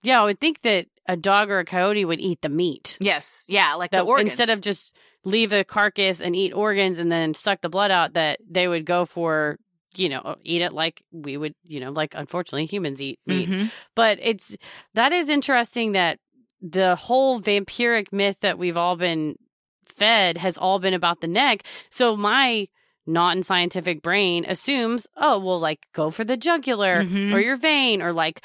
[0.02, 2.96] Yeah, I would think that a dog or a coyote would eat the meat.
[3.00, 3.44] Yes.
[3.46, 4.30] Yeah, like That the organs.
[4.32, 8.14] instead of just leave the carcass and eat organs and then suck the blood out,
[8.14, 9.58] that they would go for
[9.94, 13.48] you know eat it like we would you know like unfortunately humans eat meat.
[13.48, 13.70] Mhm.
[13.94, 14.56] But it's
[14.94, 16.18] that is interesting that
[16.62, 19.36] the whole vampiric myth that we've all been
[19.84, 21.64] fed has all been about the neck.
[21.90, 22.68] So my
[23.04, 27.34] not in scientific brain assumes, oh, well, like go for the jugular Mhm.
[27.34, 28.42] or your vein or like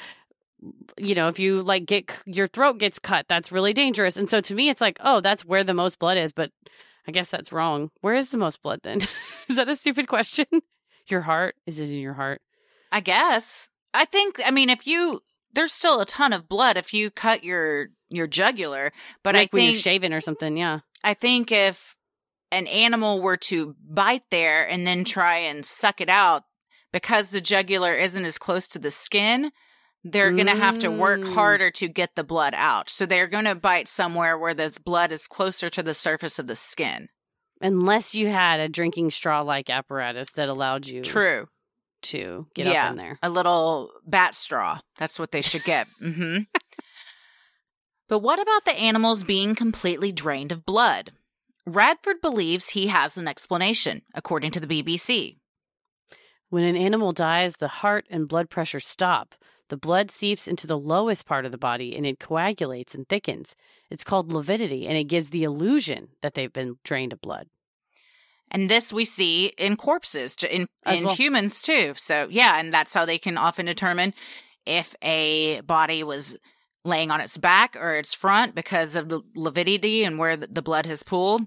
[0.98, 4.16] you know, if you like get your throat gets cut, that's really dangerous.
[4.16, 6.32] And so to me, it's like, oh, that's where the most blood is.
[6.32, 6.50] But
[7.06, 7.90] I guess that's wrong.
[8.00, 8.98] Where is the most blood then?
[9.48, 10.46] is that a stupid question?
[11.06, 11.54] Your heart?
[11.66, 12.42] Is it in your heart?
[12.90, 13.70] I guess.
[13.94, 15.22] I think I mean if you
[15.54, 18.92] there's still a ton of blood if you cut your your jugular,
[19.22, 20.56] but like I when think you're shaving or something.
[20.56, 20.80] Yeah.
[21.04, 21.96] I think if
[22.50, 26.44] an animal were to bite there and then try and suck it out
[26.92, 29.50] because the jugular isn't as close to the skin,
[30.04, 31.34] they're going to have to work Mm.
[31.34, 32.88] harder to get the blood out.
[32.88, 36.46] So they're going to bite somewhere where the blood is closer to the surface of
[36.46, 37.08] the skin.
[37.60, 41.48] Unless you had a drinking straw like apparatus that allowed you True.
[42.02, 43.18] to get yeah, up in there.
[43.22, 44.78] A little bat straw.
[44.96, 45.88] That's what they should get.
[46.00, 46.38] hmm
[48.08, 51.12] but what about the animals being completely drained of blood?
[51.66, 55.36] Radford believes he has an explanation, according to the BBC.
[56.48, 59.34] When an animal dies, the heart and blood pressure stop.
[59.68, 63.54] The blood seeps into the lowest part of the body and it coagulates and thickens.
[63.90, 67.48] It's called lividity and it gives the illusion that they've been drained of blood.
[68.50, 71.14] And this we see in corpses, in, in well.
[71.14, 71.92] humans too.
[71.96, 74.14] So, yeah, and that's how they can often determine
[74.64, 76.38] if a body was
[76.88, 80.86] laying on its back or its front because of the lividity and where the, blood
[80.86, 81.42] has pooled.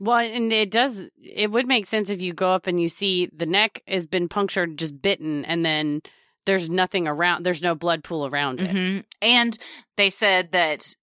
[0.00, 3.28] Well, and it does, it would make sense if you go up and you see
[3.34, 6.02] the neck has been punctured, just bitten, and then
[6.46, 7.44] there's nothing around.
[7.44, 8.70] There's no blood pool around it.
[8.70, 9.04] Mhm.
[9.20, 9.58] And
[9.96, 10.94] they said that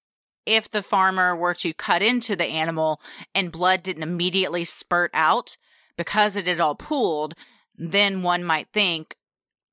[0.45, 3.01] if the farmer were to cut into the animal
[3.33, 5.57] and blood didn't immediately spurt out
[5.97, 7.36] because it had all pooled,
[7.75, 9.15] then one might think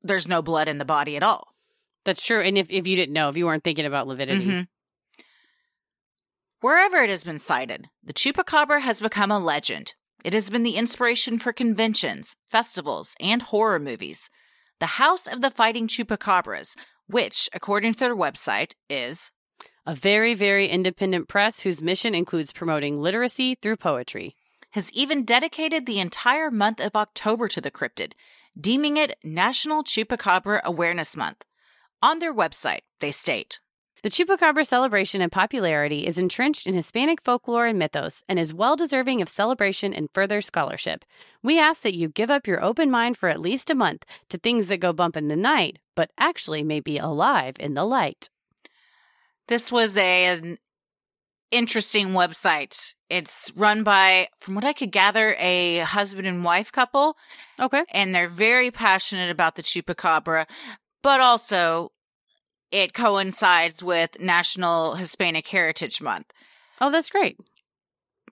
[0.03, 1.52] there's no blood in the body at all.
[2.05, 2.41] That's true.
[2.41, 4.69] And if, if you didn't know, if you weren't thinking about lividity, Mhm.
[6.61, 9.95] Wherever it has been sighted, the chupacabra has become a legend.
[10.25, 14.31] It has been the inspiration for conventions, festivals, and horror movies.
[14.79, 16.77] The House of the Fighting Chupacabras,
[17.07, 19.33] which, according to their website, is
[19.85, 24.37] a very, very independent press whose mission includes promoting literacy through poetry.
[24.75, 28.13] has even dedicated the entire month of October to the cryptid,
[28.59, 31.45] deeming it National Chupacabra Awareness Month.
[32.03, 33.61] On their website, they state
[34.03, 38.75] The Chupacabra celebration and popularity is entrenched in Hispanic folklore and mythos and is well
[38.75, 41.05] deserving of celebration and further scholarship.
[41.45, 44.39] We ask that you give up your open mind for at least a month to
[44.39, 48.29] things that go bump in the night, but actually may be alive in the light.
[49.47, 50.59] this was a, an
[51.53, 52.95] interesting website.
[53.09, 57.17] It's run by, from what I could gather, a husband and wife couple.
[57.61, 57.85] Okay.
[57.93, 60.49] And they're very passionate about the chupacabra,
[61.03, 61.93] but also
[62.71, 66.33] it coincides with National Hispanic Heritage Month.
[66.81, 67.37] Oh, that's great.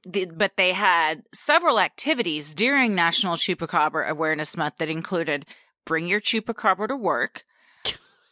[0.05, 5.45] The, but they had several activities during National Chupacabra Awareness Month that included
[5.85, 7.45] bring your chupacabra to work.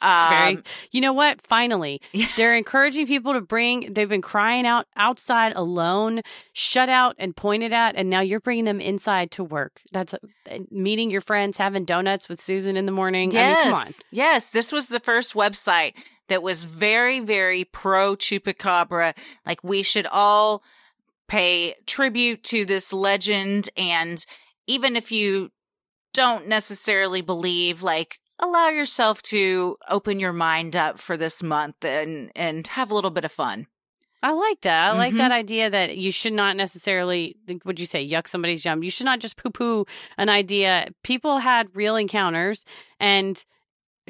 [0.00, 1.42] Very, Um, you know what?
[1.42, 2.00] Finally,
[2.36, 3.92] they're encouraging people to bring.
[3.92, 6.22] They've been crying out outside alone,
[6.52, 9.80] shut out and pointed at, and now you're bringing them inside to work.
[9.90, 10.18] That's uh,
[10.70, 13.36] meeting your friends, having donuts with Susan in the morning.
[13.36, 13.88] I mean, come on.
[14.10, 15.94] Yes, this was the first website
[16.28, 19.16] that was very, very pro chupacabra.
[19.44, 20.62] Like we should all
[21.26, 23.68] pay tribute to this legend.
[23.76, 24.24] And
[24.66, 25.50] even if you
[26.14, 32.30] don't necessarily believe, like, allow yourself to open your mind up for this month and,
[32.36, 33.66] and have a little bit of fun.
[34.22, 34.94] I like that.
[34.94, 35.18] I like Mhm.
[35.18, 38.82] that idea that you should not necessarily, what would you say, yuck somebody's yum.
[38.82, 39.86] You should not just poo poo
[40.16, 40.88] an idea.
[41.04, 42.64] People had real encounters,
[42.98, 43.44] and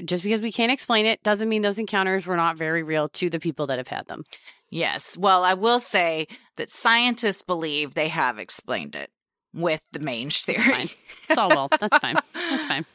[0.05, 3.29] just because we can't explain it doesn't mean those encounters were not very real to
[3.29, 4.25] the people that have had them.
[4.71, 5.17] Yes.
[5.19, 6.27] Well, I will say
[6.57, 9.11] that scientists believe they have explained it
[9.53, 10.91] with the mange theory.
[11.29, 11.69] It's all well.
[11.81, 12.17] That's fine.
[12.33, 12.87] That's fine.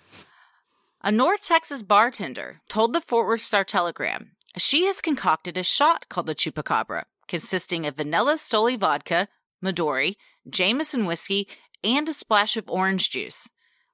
[1.06, 6.08] A North Texas bartender told the Fort Worth Star Telegram she has concocted a shot
[6.08, 9.28] called the Chupacabra, consisting of vanilla Stoli vodka,
[9.62, 10.16] Midori,
[10.50, 11.50] Jameson whiskey,
[11.84, 13.50] and a splash of orange juice.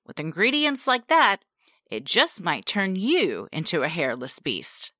[0.05, 1.37] With ingredients like that,
[1.89, 4.91] it just might turn you into a hairless beast.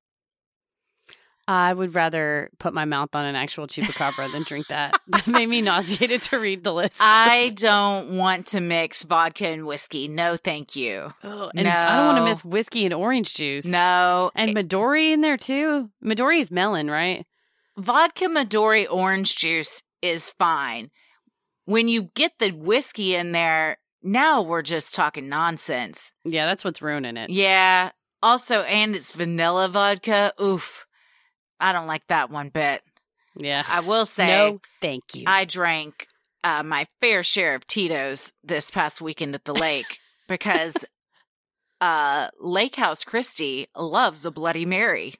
[1.52, 5.00] I would rather put my mouth on an actual chupacabra than drink that.
[5.08, 6.98] That made me nauseated to read the list.
[7.00, 10.06] I don't want to mix vodka and whiskey.
[10.06, 11.12] No, thank you.
[11.24, 12.28] Ugh, and I don't want to No.
[12.28, 13.64] miss whiskey and orange juice.
[13.64, 14.30] No.
[14.36, 15.90] And Midori in there too.
[16.04, 17.26] Midori is melon, right?
[17.76, 20.90] vodka Midori orange juice is fine.
[21.64, 26.12] When you get the whiskey in there, now we're just talking nonsense.
[26.24, 27.30] Yeah, that's what's ruining it.
[27.30, 27.90] Yeah.
[28.22, 30.32] Also, and it's vanilla vodka.
[30.40, 30.86] Oof.
[31.60, 32.82] I don't like that one bit.
[33.36, 33.64] Yeah.
[33.68, 35.24] I will say, no, thank you.
[35.26, 36.06] I drank
[36.42, 39.98] uh, my fair share of Tito's this past weekend at the lake
[40.28, 40.74] because
[41.80, 45.14] uh, Lake House Christie loves a Bloody Mary.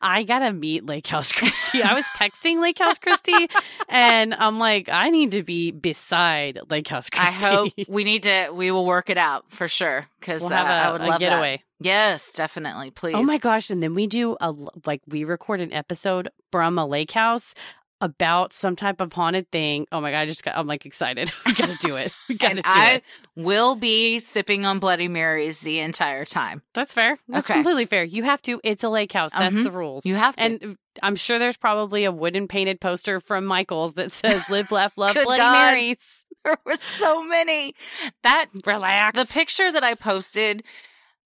[0.00, 1.80] I gotta meet Lake House Christie.
[1.84, 3.48] I was texting Lake House Christie,
[3.88, 7.46] and I'm like, I need to be beside Lake House Christie.
[7.46, 8.50] I hope we need to.
[8.52, 11.20] We will work it out for sure because We'll uh, a- I would a love
[11.20, 11.58] getaway.
[11.58, 11.64] That.
[11.80, 12.90] Yes, definitely.
[12.90, 13.14] Please.
[13.14, 13.70] Oh my gosh!
[13.70, 14.54] And then we do a
[14.84, 17.54] like we record an episode from a lake house
[18.02, 19.86] about some type of haunted thing.
[19.92, 20.18] Oh my god!
[20.20, 20.56] I just got.
[20.56, 21.32] I'm like excited.
[21.46, 22.14] We gotta do it.
[22.28, 23.04] We gotta And do I it.
[23.36, 26.62] will be sipping on Bloody Marys the entire time.
[26.74, 27.18] That's fair.
[27.28, 27.54] That's Okay.
[27.58, 28.04] completely fair.
[28.04, 28.60] You have to.
[28.62, 29.32] It's a lake house.
[29.32, 29.64] That's Mhm.
[29.64, 30.04] the rules.
[30.06, 30.42] You have to.
[30.44, 34.92] And I'm sure there's probably a wooden painted poster from Michaels that says "Live, laugh,
[34.98, 35.72] love, Bloody God.
[35.72, 37.74] Marys." There were so many.
[38.22, 39.18] That Relax.
[39.18, 40.62] the picture that I posted.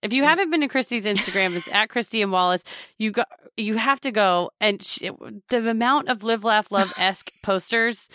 [0.04, 2.30] If you haven't been to Christy's Instagram, it's at Christy M.
[2.30, 2.62] Wallace.
[2.98, 3.24] You go,
[3.56, 5.10] you have to go, and she,
[5.48, 8.10] the amount of live, laugh, love esque posters.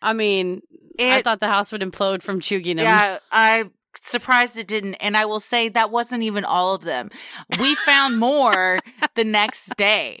[0.00, 0.62] I mean,
[1.00, 2.84] I thought the house would implode from chugging them.
[2.84, 3.70] Yeah, I
[4.02, 4.94] surprised it didn't.
[4.94, 7.10] And I will say that wasn't even all of them.
[7.58, 8.78] We found more
[9.16, 10.20] the next day.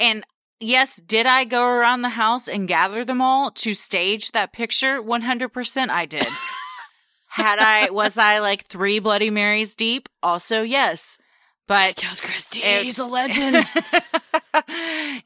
[0.00, 0.24] And
[0.58, 5.00] yes, did I go around the house and gather them all to stage that picture?
[5.00, 6.26] 100% I did.
[7.34, 10.08] Had I, was I like three Bloody Marys deep?
[10.22, 11.18] Also, yes.
[11.66, 13.56] But Christy, it's- he's a legend.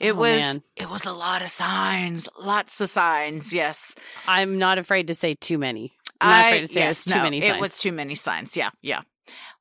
[0.00, 0.62] it Oh, was man.
[0.76, 3.52] it was a lot of signs, lots of signs.
[3.52, 3.94] Yes,
[4.26, 5.92] I'm not afraid to say too many.
[6.20, 7.42] I'm not I- afraid to say yes, it's too no, many.
[7.42, 8.56] It was too many signs.
[8.56, 9.00] Yeah, yeah.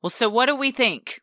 [0.01, 1.21] Well, so what do we think?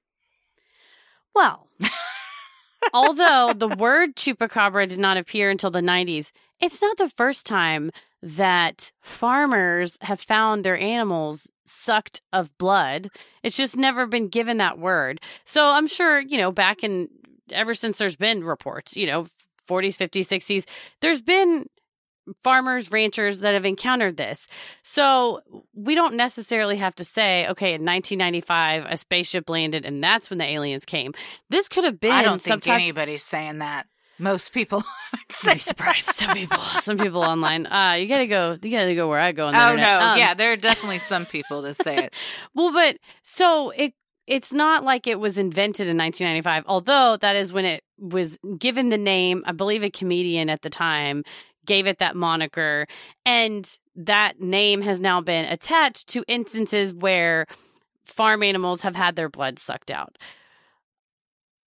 [1.35, 1.69] Well,
[2.93, 6.33] although the word chupacabra did not appear until the 90s,
[6.65, 7.91] it's not the first time
[8.23, 13.11] that farmers have found their animals sucked of blood.
[13.43, 15.21] It's just never been given that word.
[15.45, 17.09] So I'm sure, you know, back in
[17.53, 19.27] ever since there's been reports, you know,
[19.69, 20.65] 40s, 50s, 60s,
[21.01, 21.67] there's been
[22.43, 24.49] farmers, ranchers that have encountered this.
[24.83, 25.43] So
[25.75, 30.39] we don't necessarily have to say, okay, in 1995, a spaceship landed and that's when
[30.39, 31.13] the aliens came.
[31.51, 32.13] This could have been.
[32.13, 33.87] I don't think type- anybody's saying that.
[34.19, 36.05] Most people I'd be surprised.
[36.05, 37.67] Some people, some people online.
[37.67, 38.57] Uh, you gotta go.
[38.63, 40.01] You gotta go where I go on the Oh internet.
[40.01, 42.15] no, Um, yeah, there are definitely some people that say it.
[42.55, 43.95] Well, but so it
[44.27, 48.89] it's not like it was invented in 1995, although that is when it was given
[48.89, 49.43] the name.
[49.47, 51.25] I believe a comedian at the time
[51.67, 52.87] gave it that moniker,
[53.27, 57.47] and that name has now been attached to instances where
[58.05, 60.17] farm animals have had their blood sucked out.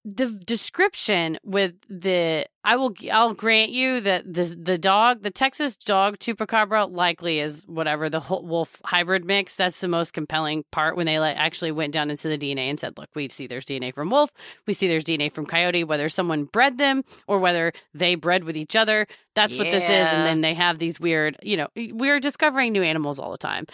[0.09, 5.75] The description with the I will I'll grant you that the the dog the Texas
[5.75, 9.55] dog chupacabra likely is whatever the whole wolf hybrid mix.
[9.55, 12.79] That's the most compelling part when they like actually went down into the DNA and
[12.79, 14.31] said look we see there's DNA from wolf
[14.65, 18.55] we see there's DNA from coyote whether someone bred them or whether they bred with
[18.55, 19.07] each other.
[19.35, 22.81] That's what this is and then they have these weird you know we're discovering new
[22.81, 23.65] animals all the time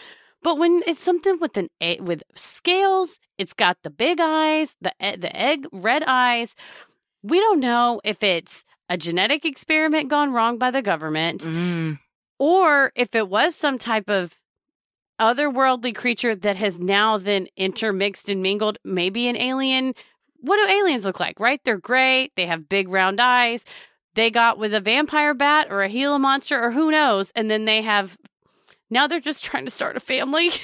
[0.44, 4.94] but when it's something with an e- with scales, it's got the big eyes, the
[5.00, 6.56] the egg red eyes.
[7.24, 12.00] We don't know if it's a genetic experiment gone wrong by the government Mm.
[12.39, 14.36] or if it was some type of
[15.20, 19.94] otherworldly creature that has now then intermixed and mingled, maybe an alien.
[20.41, 21.62] What do aliens look like, right?
[21.64, 23.64] They're gray, they have big round eyes.
[24.16, 27.66] They got with a vampire bat or a Gila monster or who knows, and then
[27.66, 28.18] they have
[28.94, 30.50] now they're just trying to start a family.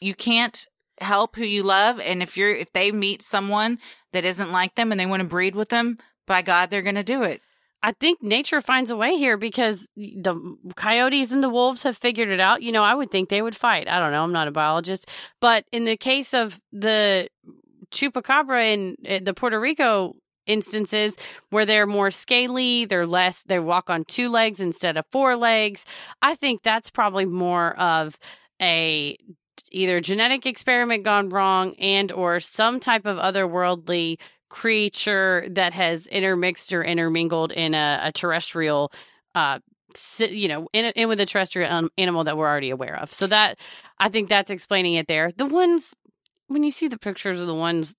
[0.00, 0.66] You can't
[1.00, 3.78] help who you love, and if you're if they meet someone
[4.12, 5.96] that isn't like them and they want to breed with them,
[6.26, 7.40] by God, they're going to do it.
[7.82, 12.28] I think nature finds a way here because the coyotes and the wolves have figured
[12.28, 12.62] it out.
[12.62, 13.88] You know, I would think they would fight.
[13.88, 14.24] I don't know.
[14.24, 15.10] I'm not a biologist.
[15.40, 17.28] But in the case of the
[17.90, 21.16] chupacabra in uh, the Puerto Rico instances
[21.50, 25.84] where they're more scaly, they're less, they walk on two legs instead of four legs,
[26.22, 28.18] I think that's probably more of
[28.60, 29.16] a
[29.70, 34.18] either genetic experiment gone wrong and or some type of otherworldly
[34.48, 38.92] creature that has intermixed or intermingled in a, a terrestrial
[39.34, 39.58] uh
[40.18, 43.12] you know in, in with a terrestrial animal that we're already aware of.
[43.12, 43.58] So that
[43.98, 45.30] i think that's explaining it there.
[45.36, 45.94] The ones
[46.48, 47.94] when you see the pictures of the ones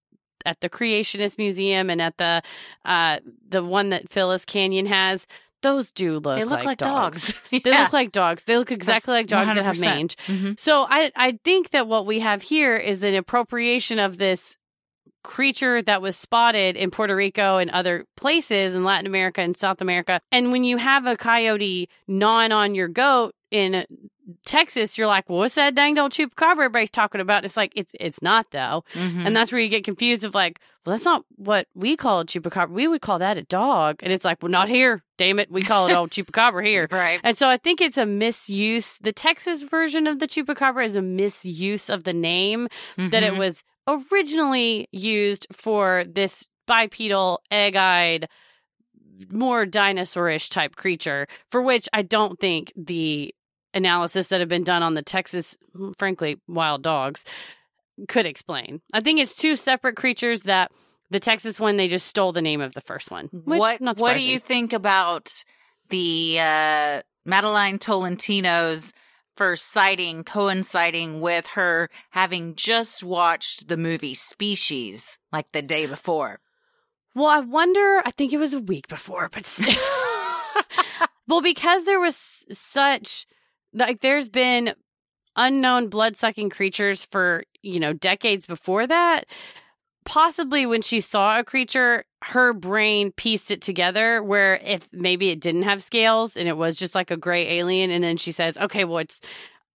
[0.45, 2.41] at the creationist museum and at the
[2.85, 3.19] uh
[3.49, 5.27] the one that Phylis Canion has
[5.61, 7.33] those do look They look like dogs.
[7.51, 7.81] they Yeah.
[7.83, 9.81] look like dogs they look exactly like dogs that have 100%.
[9.81, 10.59] mange Mhm.
[10.59, 14.57] so I I think that what we have here is an appropriation of this
[15.23, 19.81] creature that was spotted in Puerto Rico and other places in Latin America and South
[19.81, 20.19] America.
[20.31, 23.85] And when you have a coyote gnawing on your goat in
[24.45, 27.45] Texas, you're like, well, what's that dang old chupacabra everybody's talking about?
[27.45, 28.84] It's like it's it's not though.
[28.93, 29.26] Mhm.
[29.28, 32.26] And that's where you get confused of like, well, that's not what we call a
[32.26, 32.69] chupacabra.
[32.69, 33.97] We would call that a dog.
[34.01, 35.03] And it's like, well, not here.
[35.17, 35.51] Damn it.
[35.51, 36.88] We call it old chupacabra here.
[36.91, 37.19] Right.
[37.23, 38.97] And so I think it's a misuse.
[38.99, 42.67] The Texas version of the chupacabra is a misuse of the name
[42.97, 43.38] that it Mhm.
[43.38, 48.28] was originally used for this bipedal, egg eyed,
[49.30, 53.34] more dinosaurish type creature, for which I don't think the
[53.76, 55.57] analysis that have been done on the Texas,
[55.97, 57.26] frankly, wild dogs
[58.07, 58.82] could explain.
[58.93, 60.71] I think it's two separate creatures that
[61.11, 63.30] the Texas one, they just stole the name of the first one.
[63.32, 65.43] Which, what not what do you think about
[65.89, 68.93] the uh, Madelyne Tolentino's
[69.36, 76.39] first sighting coinciding with her having just watched the movie Species like the day before?
[77.13, 78.01] Well, I wonder.
[78.05, 79.73] I think it was a week before, but still.
[81.28, 83.25] well, because there was such
[83.75, 84.73] like there's been
[85.35, 89.25] unknown blood sucking creatures for you know decades before that.
[90.05, 94.21] Possibly when she saw a creature, her brain pieced it together.
[94.23, 97.91] Where if maybe it didn't have scales and it was just like a gray alien,
[97.91, 99.21] and then she says, "Okay, well it's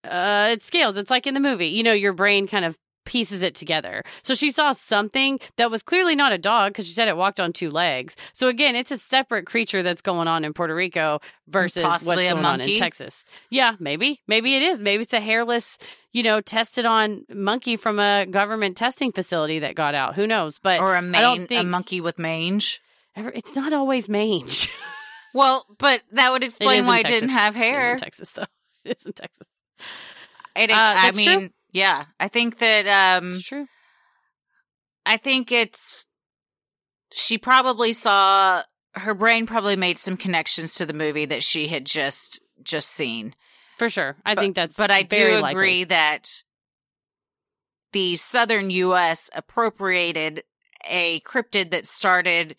[0.05, 0.97] uh it's scales.
[0.97, 4.03] It's like in the movie." You know, your brain kind of pieces it together.
[4.23, 7.41] So she saw something that was clearly not a dog because she said it walked
[7.41, 8.17] on two legs.
[8.33, 12.27] So again, it's a separate creature that's going on in Puerto Rico versus Possibly what's
[12.27, 12.79] going on in?
[12.79, 13.25] Texas.
[13.51, 14.21] Yeah, maybe.
[14.29, 14.79] Maybe it is.
[14.79, 15.79] Maybe it's a hairless,
[16.13, 20.15] you know, tested on monkey from a government testing facility that got out.
[20.15, 20.59] Who knows?
[20.59, 22.81] But Or a don't a monkey with mange?
[23.17, 24.69] ever- it's not always mange.
[25.33, 27.37] Well, but that would explain why it didn't Texas.
[27.37, 27.93] have It is hair.
[27.93, 28.45] in Texas though.
[28.85, 29.47] It is in Texas.
[30.57, 31.51] It, Uh, I mean, true.
[31.73, 32.87] Yeah, I think that
[33.21, 33.67] um, It's true.
[35.07, 36.07] I think it's
[37.13, 38.63] she probably saw
[38.95, 43.35] her brain probably made some connections to the movie that she had just just seen.
[43.79, 44.17] For sure.
[44.27, 45.85] I But- think that's But I do agree likely.
[45.85, 46.29] that
[47.93, 50.45] the southern US appropriated
[50.87, 52.57] a cryptid that started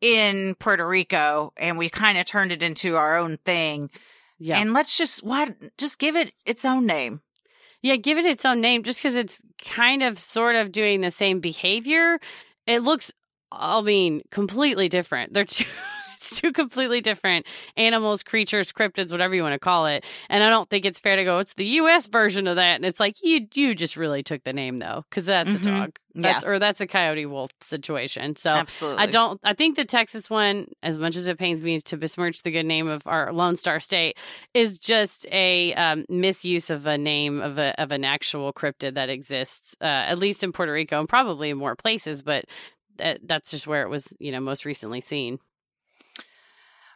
[0.00, 3.90] in Puerto Rico and we kind of turned it into our own thing.
[4.38, 4.58] Yeah.
[4.58, 7.20] And let's just why just give it its own name.
[7.84, 11.10] Yeah, give it its own name just because it's kind of sort of doing the
[11.10, 12.18] same behavior.
[12.66, 13.12] It looks,
[13.52, 15.34] I mean, completely different.
[15.34, 15.66] They're two,
[16.30, 17.46] it's two completely different
[17.76, 20.04] animals, creatures, cryptids, whatever you want to call it.
[20.28, 22.76] And I don't think it's fair to go, it's the US version of that.
[22.76, 25.56] And it's like, you you just really took the name though, because that's Mhm.
[25.56, 25.96] a dog.
[26.16, 26.48] That's, Yeah.
[26.50, 28.36] Or that's a coyote wolf situation.
[28.36, 29.02] So Absolutely.
[29.02, 32.42] I don't, I think the Texas one, as much as it pains me to besmirch
[32.44, 34.16] the good name of our Lone Star State,
[34.54, 39.08] is just a um, misuse of a name of a of an actual cryptid that
[39.10, 42.44] exists, uh, at least in Puerto Rico and probably in more places, but
[42.96, 45.40] that, that's just where it was, you know, most recently seen.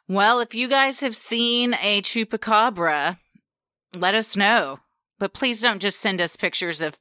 [0.08, 3.18] Well, if you guys have seen a chupacabra,
[3.94, 4.80] let us know.
[5.18, 6.96] But please don't just send us pictures of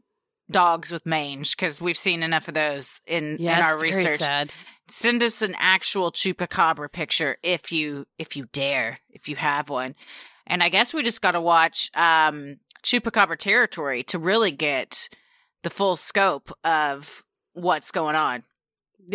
[0.50, 4.20] dogs with mange because we've seen enough of those in, Yeah, in our research.
[4.20, 4.52] sad.
[4.90, 9.96] Send us an actual chupacabra picture if you if you dare, if you have one.
[10.46, 15.10] And I guess we just got to watch um chupacabra territory to really get
[15.64, 17.24] the full scope of
[17.54, 18.44] what's going on.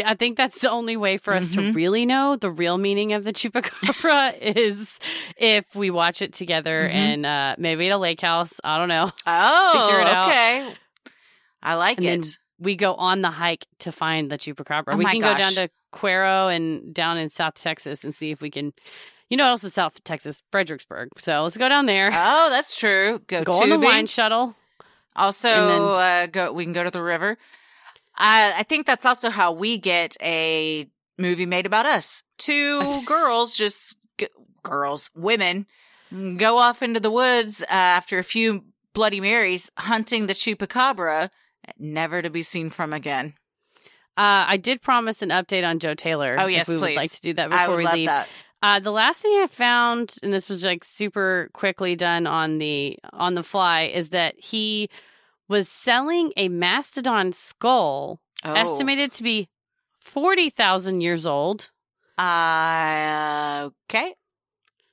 [0.05, 1.75] I think that's the only way for us to Mhm.
[1.75, 4.99] really know the real meaning of the chupacabra is
[5.37, 6.95] if we watch it together Mhm.
[6.95, 8.61] and uh, maybe at a lake house.
[8.65, 9.11] I don't know.
[9.27, 10.29] Oh, Figure it out.
[10.29, 10.75] okay.
[11.63, 12.23] I like and it.
[12.23, 14.95] then we go on the hike to find the chupacabra.
[14.95, 18.41] Oh we can go down to Cuero and down in South Texas and see if
[18.41, 18.73] we can.
[19.29, 21.09] You know, what else is South Texas, Fredericksburg.
[21.19, 22.09] So let's go down there.
[22.13, 23.21] Oh, that's true.
[23.27, 24.55] Go, go on the wine shuttle.
[25.17, 26.53] Also, And then- uh, go.
[26.53, 27.37] We can go to the river.
[28.17, 30.87] I I think that's also how we get a
[31.19, 32.23] movie made about us.
[32.39, 34.29] Two girls, just g-
[34.63, 35.67] girls, women,
[36.37, 38.65] go off into the woods uh, after a few
[38.95, 41.31] Bloody Marys, hunting the chupacabra,
[41.79, 43.35] never to be seen from again.
[44.17, 46.37] Uh, I did promise an update on Joe Taylor.
[46.39, 48.09] Oh, yes, if we would like to do that before we love leave.
[48.09, 48.29] that.
[48.63, 52.99] Uh, the last thing I found, and this was like super quickly done on the
[53.13, 54.91] on the fly, is that he
[55.53, 58.55] was selling a mastodon skull Oh.
[58.55, 59.49] estimated to be
[60.01, 61.71] forty thousand years old.
[62.19, 64.15] Uh, okay,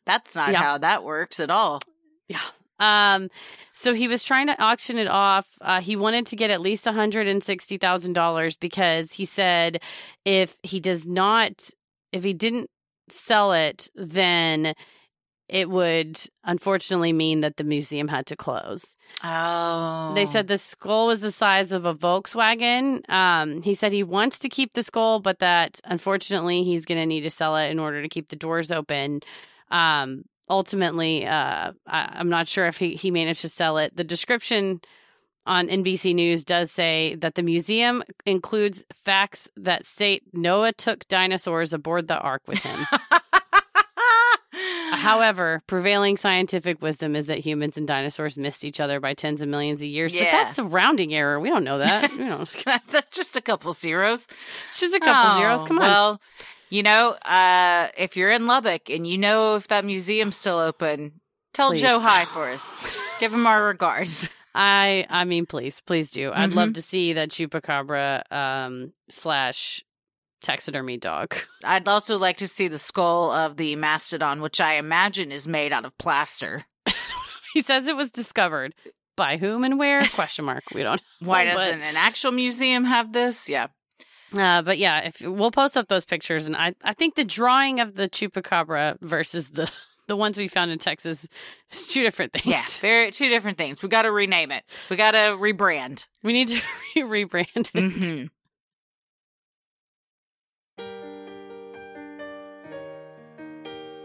[0.06, 0.62] that's not Yeah.
[0.62, 1.82] how that works at all.
[2.28, 2.42] Yeah.
[2.80, 3.30] Um,
[3.74, 5.46] so he was trying to auction it off.
[5.60, 9.26] Uh, he wanted to get at least one hundred and sixty thousand dollars because he
[9.26, 9.82] said
[10.26, 11.70] if he does not,
[12.12, 12.70] if he didn't
[13.10, 14.74] sell it, then
[15.50, 18.96] it would unfortunately mean that the museum had to close.
[19.24, 23.10] Oh, They said the skull was the size of a Volkswagen.
[23.10, 27.06] Um, he said he wants to keep the skull, but that unfortunately he's going to
[27.06, 29.22] need to sell it in order to keep the doors open.
[29.72, 33.96] Um, ultimately, uh, I, I'm not sure if he, he managed to sell it.
[33.96, 34.82] The description
[35.46, 41.74] on NBC News does say that the museum includes facts that state Noah took dinosaurs
[41.74, 42.86] aboard the ark with him.
[44.92, 49.48] However, prevailing scientific wisdom is that humans and dinosaurs missed each other by tens of
[49.50, 50.14] millions of years.
[50.14, 51.40] But that's a rounding error.
[51.40, 52.12] We don't know that.
[52.14, 52.46] You know,
[52.90, 54.28] that's just a couple zeros.
[54.70, 55.64] it's just a couple Oh, zeros.
[55.64, 55.84] Come on.
[55.86, 56.22] Well,
[56.70, 61.20] you know, uh, if you're in Lubbock and you know if that museum's still open,
[61.54, 61.82] tell Please.
[61.82, 62.84] Joe hi for us.
[63.20, 64.30] Give him our regards.
[64.56, 66.32] I I mean, please, please do.
[66.34, 66.56] I'd Mhm.
[66.56, 69.84] love to see that chupacabra um, slash
[70.44, 71.36] taxidermy dog.
[71.64, 75.74] I'd also like to see the skull of the mastodon, which I imagine is made
[75.74, 76.66] out of plaster.
[77.54, 78.74] he says it was discovered
[79.16, 80.06] by whom and where?
[80.14, 80.64] Question mark.
[80.74, 81.02] We don't.
[81.20, 83.50] Why know, but- doesn't an actual museum have this?
[83.50, 83.68] Yeah.
[84.38, 87.80] Uh, but yeah, if we'll post up those pictures, and I, I think the drawing
[87.80, 89.70] of the chupacabra versus the
[90.08, 91.28] the ones we found in Texas
[91.72, 92.46] is two different things.
[92.48, 92.62] Yeah.
[92.82, 93.82] Very two different things.
[93.82, 94.64] We got to rename it.
[94.90, 96.08] We got to rebrand.
[96.24, 96.62] we need to
[97.08, 97.74] re- rebrand it.
[97.74, 98.30] Mhm.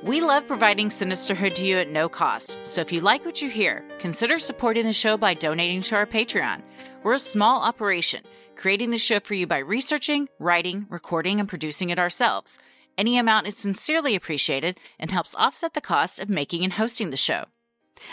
[0.05, 3.49] We love providing Sinisterhood to you at no cost, so if you like what you
[3.49, 6.61] hear, consider supporting the show by donating to our Patreon.
[7.03, 8.23] We're a small operation,
[8.55, 12.59] creating the show for you by researching, writing, recording, and producing it ourselves.
[12.99, 17.17] Any amount is sincerely appreciated and helps offset the cost of making and hosting the
[17.17, 17.47] show.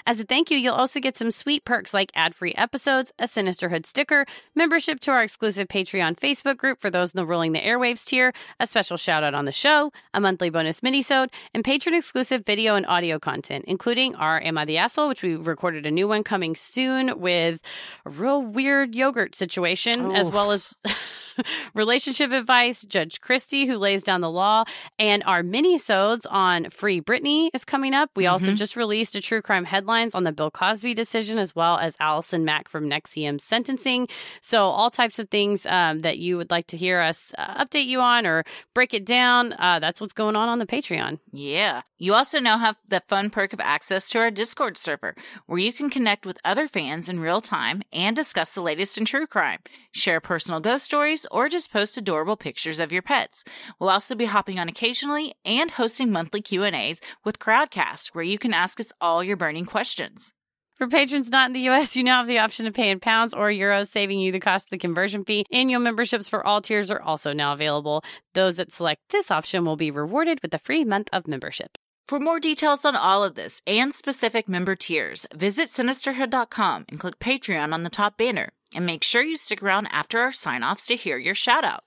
[0.06, 3.86] As a thank you, you'll also get some sweet perks like ad-free episodes, a Sinisterhood
[3.86, 4.26] sticker,
[4.56, 8.34] membership to our exclusive Patreon Facebook group for those in the Ruling the Airwaves tier,
[8.60, 12.76] a special shout out on the show, a monthly bonus minisode, and patron exclusive video
[12.76, 16.24] and audio content, including our Am I the Asshole, which we recorded a new one
[16.24, 17.62] coming soon with
[18.06, 20.32] a real weird yogurt situation, as oh.
[20.32, 20.78] well as
[21.74, 24.64] relationship advice, Judge Christie, who lays down the law,
[25.00, 28.10] and our mini-sodes on Free Britney is coming up.
[28.16, 28.58] We also Mhm.
[28.58, 32.46] just released a true crime headlines on the Bill Cosby decision, as well as Allison
[32.46, 34.08] Mack from NXIVM sentencing.
[34.42, 37.86] So all types of things um, that you would like to hear us uh, update
[37.86, 38.44] you on or
[38.74, 39.54] break it down.
[39.54, 41.20] Uh, that's what's going on on the Patreon.
[41.32, 41.82] Yeah.
[41.98, 45.72] You also now have the fun perk of access to our Discord server, where you
[45.72, 49.60] can connect with other fans in real time and discuss the latest in true crime,
[49.92, 53.44] share personal ghost stories, or just post adorable pictures of your pets.
[53.80, 58.54] We'll also be hopping on occasionally and hosting monthly Q&As with Crowdcast, where you can
[58.54, 60.34] ask us all your burning questions.
[60.82, 63.36] For patrons not in the US, you now have the option to pay in pounds
[63.36, 65.46] or euros, saving you the cost of the conversion fee.
[65.52, 68.04] Annual memberships for all tiers are also now available.
[68.34, 71.78] Those that select this option will be rewarded with a free month of membership.
[72.12, 77.20] For more details on all of this and specific member tiers, visit sinisterhood.com and click
[77.20, 78.50] Patreon on the top banner.
[78.76, 81.86] And make sure you stick around after our sign offs to hear your shout out.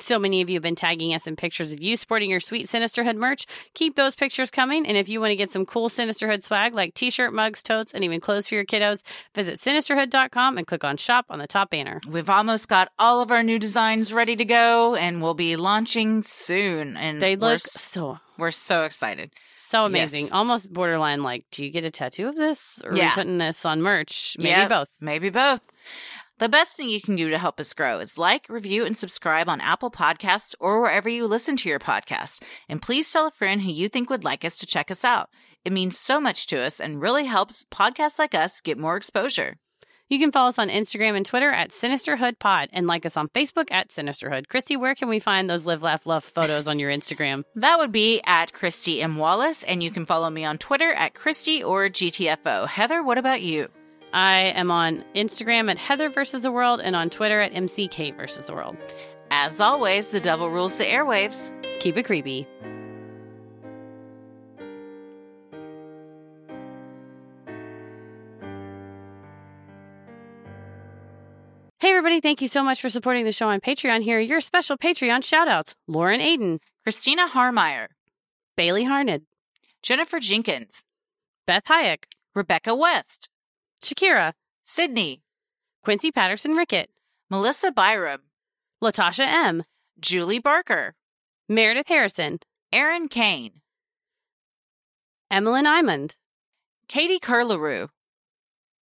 [0.00, 2.66] So many of you have been tagging us in pictures of you sporting your sweet
[2.66, 3.46] Sinisterhood merch.
[3.74, 4.84] Keep those pictures coming.
[4.84, 7.94] And if you want to get some cool Sinisterhood swag like t shirt, mugs, totes,
[7.94, 11.70] and even clothes for your kiddos, visit sinisterhood.com and click on shop on the top
[11.70, 12.00] banner.
[12.08, 16.24] We've almost got all of our new designs ready to go and we'll be launching
[16.24, 16.96] soon.
[16.96, 19.30] And They we're look so we're so excited.
[19.72, 20.26] So amazing.
[20.26, 20.32] Yes.
[20.32, 22.80] Almost borderline like, do you get a tattoo of this?
[22.84, 23.08] Or are Yeah.
[23.10, 24.36] we putting this on merch?
[24.38, 24.88] Maybe Yep, both.
[25.00, 25.60] Maybe both.
[26.38, 29.48] The best thing you can do to help us grow is like, review, and subscribe
[29.48, 32.42] on Apple Podcasts or wherever you listen to your podcast.
[32.68, 35.28] And please tell a friend who you think would like us to check us out.
[35.64, 39.56] It means so much to us and really helps podcasts like us get more exposure.
[40.12, 43.28] You can follow us on Instagram and Twitter at Sinisterhood Pod and like us on
[43.28, 44.46] Facebook at Sinisterhood.
[44.46, 47.44] Christy, where can we find those live, laugh, love photos on your Instagram?
[47.54, 49.16] That would be at Christy M.
[49.16, 52.68] Wallace, and you can follow me on Twitter at Christy or GTFO.
[52.68, 53.68] Heather, what about you?
[54.12, 58.48] I am on Instagram at Heather versus the World and on Twitter at MCK versus
[58.48, 58.76] the World.
[59.30, 61.50] As always, the devil rules the airwaves.
[61.80, 62.46] Keep it creepy.
[71.92, 72.20] Everybody.
[72.20, 74.02] Thank you so much for supporting the show on Patreon.
[74.02, 77.88] Here are your special Patreon shout outs Lauren Aiden, Christina Harmeyer,
[78.56, 79.22] Bailey Harned,
[79.82, 80.84] Jennifer Jenkins,
[81.46, 82.04] Beth Hayek,
[82.34, 83.28] Rebecca West,
[83.82, 84.32] Shakira,
[84.64, 85.20] Sydney,
[85.84, 86.88] Quincy Patterson Rickett,
[87.28, 88.22] Melissa Byram,
[88.82, 89.62] Latasha M.,
[90.00, 90.94] Julie Barker,
[91.46, 92.38] Meredith Harrison,
[92.72, 93.60] Aaron Kane,
[95.30, 96.16] Emmeline Imond,
[96.88, 97.88] Katie Curleroux,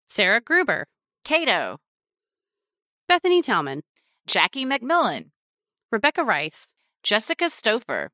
[0.07, 0.85] Sarah Gruber,
[1.23, 1.79] Cato,
[3.07, 3.83] Bethany Talman,
[4.25, 5.29] Jackie McMillan,
[5.91, 6.73] Rebecca Rice,
[7.03, 8.09] Jessica Stouffer,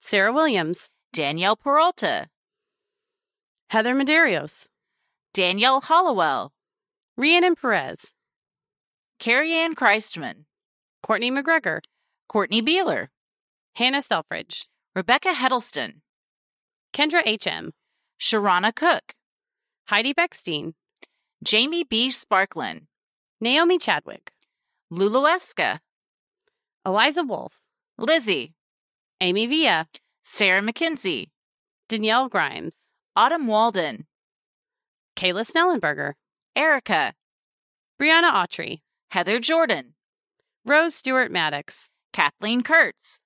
[0.00, 2.28] Sarah Williams, Danielle Peralta,
[3.70, 4.68] Heather Medeiros,
[5.34, 6.52] Danielle Hollowell,
[7.16, 8.12] Rhiannon Perez,
[9.18, 10.44] Carrie Ann Christman,
[11.02, 11.80] Courtney McGregor,
[12.28, 13.08] Courtney Beeler,
[13.74, 16.02] Hannah Selfridge, Rebecca Heddleston,
[16.92, 17.72] Kendra H.M.,
[18.20, 19.14] Sharana Cook,
[19.88, 20.74] Heidi Beckstein,
[21.42, 22.10] Jamie B.
[22.10, 22.86] Sparklin,
[23.42, 24.32] Naomi Chadwick,
[24.92, 25.80] Lulueska,
[26.84, 27.54] Eliza Wolf,
[27.96, 28.52] Lizzie,
[29.20, 29.86] Amy Villa,
[30.24, 31.30] Sarah McKenzie,
[31.88, 32.84] Danielle Grimes,
[33.16, 34.06] Autumn Walden,
[35.16, 36.12] Kayla Snellenberger,
[36.54, 37.14] Erica,
[38.00, 38.80] Brianna Autry,
[39.10, 39.94] Heather Jordan,
[40.66, 43.20] Rose Stewart Maddox, Kathleen Kurtz,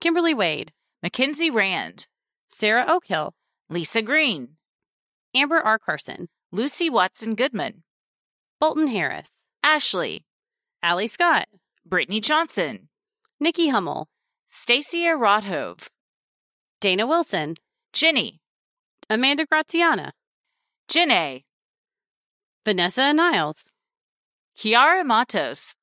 [0.00, 0.72] Kimberly Wade,
[1.02, 2.08] Mackenzie Rand,
[2.48, 3.32] Sarah Oakhill,
[3.68, 4.56] Lisa Green,
[5.32, 5.78] Amber R.
[5.78, 7.84] Carson, Lucy Watson Goodman,
[8.60, 9.30] Bolton Harris,
[9.62, 10.24] Ashley,
[10.82, 11.46] Allie Scott,
[11.84, 12.88] Brittany Johnson,
[13.38, 14.08] Nikki Hummel,
[14.48, 15.88] Stacia Rothove,
[16.80, 17.56] Dana Wilson,
[17.92, 18.40] Jenny,
[19.08, 20.12] Amanda Graziana,
[20.90, 21.44] Janae,
[22.64, 23.66] Vanessa Niles,
[24.56, 25.74] Kiara Matos,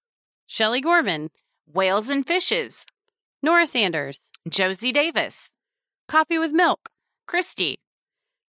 [0.47, 1.29] Shelley Gorman,
[1.71, 2.85] Whales and Fishes,
[3.43, 5.49] Nora Sanders, Josie Davis,
[6.07, 6.89] Coffee with Milk,
[7.27, 7.79] Christy,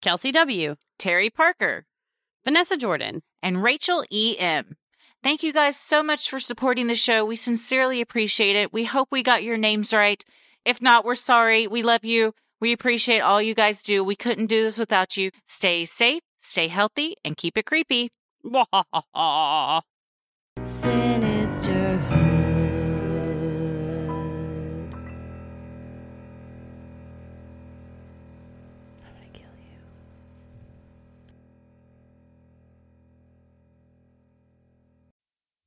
[0.00, 1.86] Kelsey W., Terry Parker,
[2.44, 4.36] Vanessa Jordan, and Rachel E.
[5.22, 7.24] Thank you guys so much for supporting the show.
[7.24, 8.72] We sincerely appreciate it.
[8.72, 10.24] We hope we got your names right.
[10.64, 11.66] If not, we're sorry.
[11.66, 12.34] We love you.
[12.60, 14.02] We appreciate all you guys do.
[14.04, 15.30] We couldn't do this without you.
[15.46, 18.10] Stay safe, stay healthy, and keep it creepy.
[20.62, 21.47] Sinisterhood.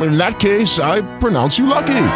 [0.00, 2.08] In that case, I pronounce you lucky.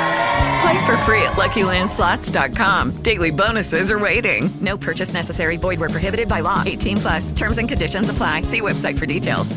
[0.61, 3.03] Play for free at LuckyLandSlots.com.
[3.03, 4.51] Daily bonuses are waiting.
[4.61, 5.57] No purchase necessary.
[5.57, 6.63] Void where prohibited by law.
[6.67, 7.33] 18 plus.
[7.33, 8.43] Terms and conditions apply.
[8.43, 9.57] See website for details.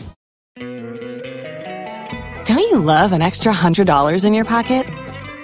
[2.46, 4.86] Don't you love an extra $100 in your pocket?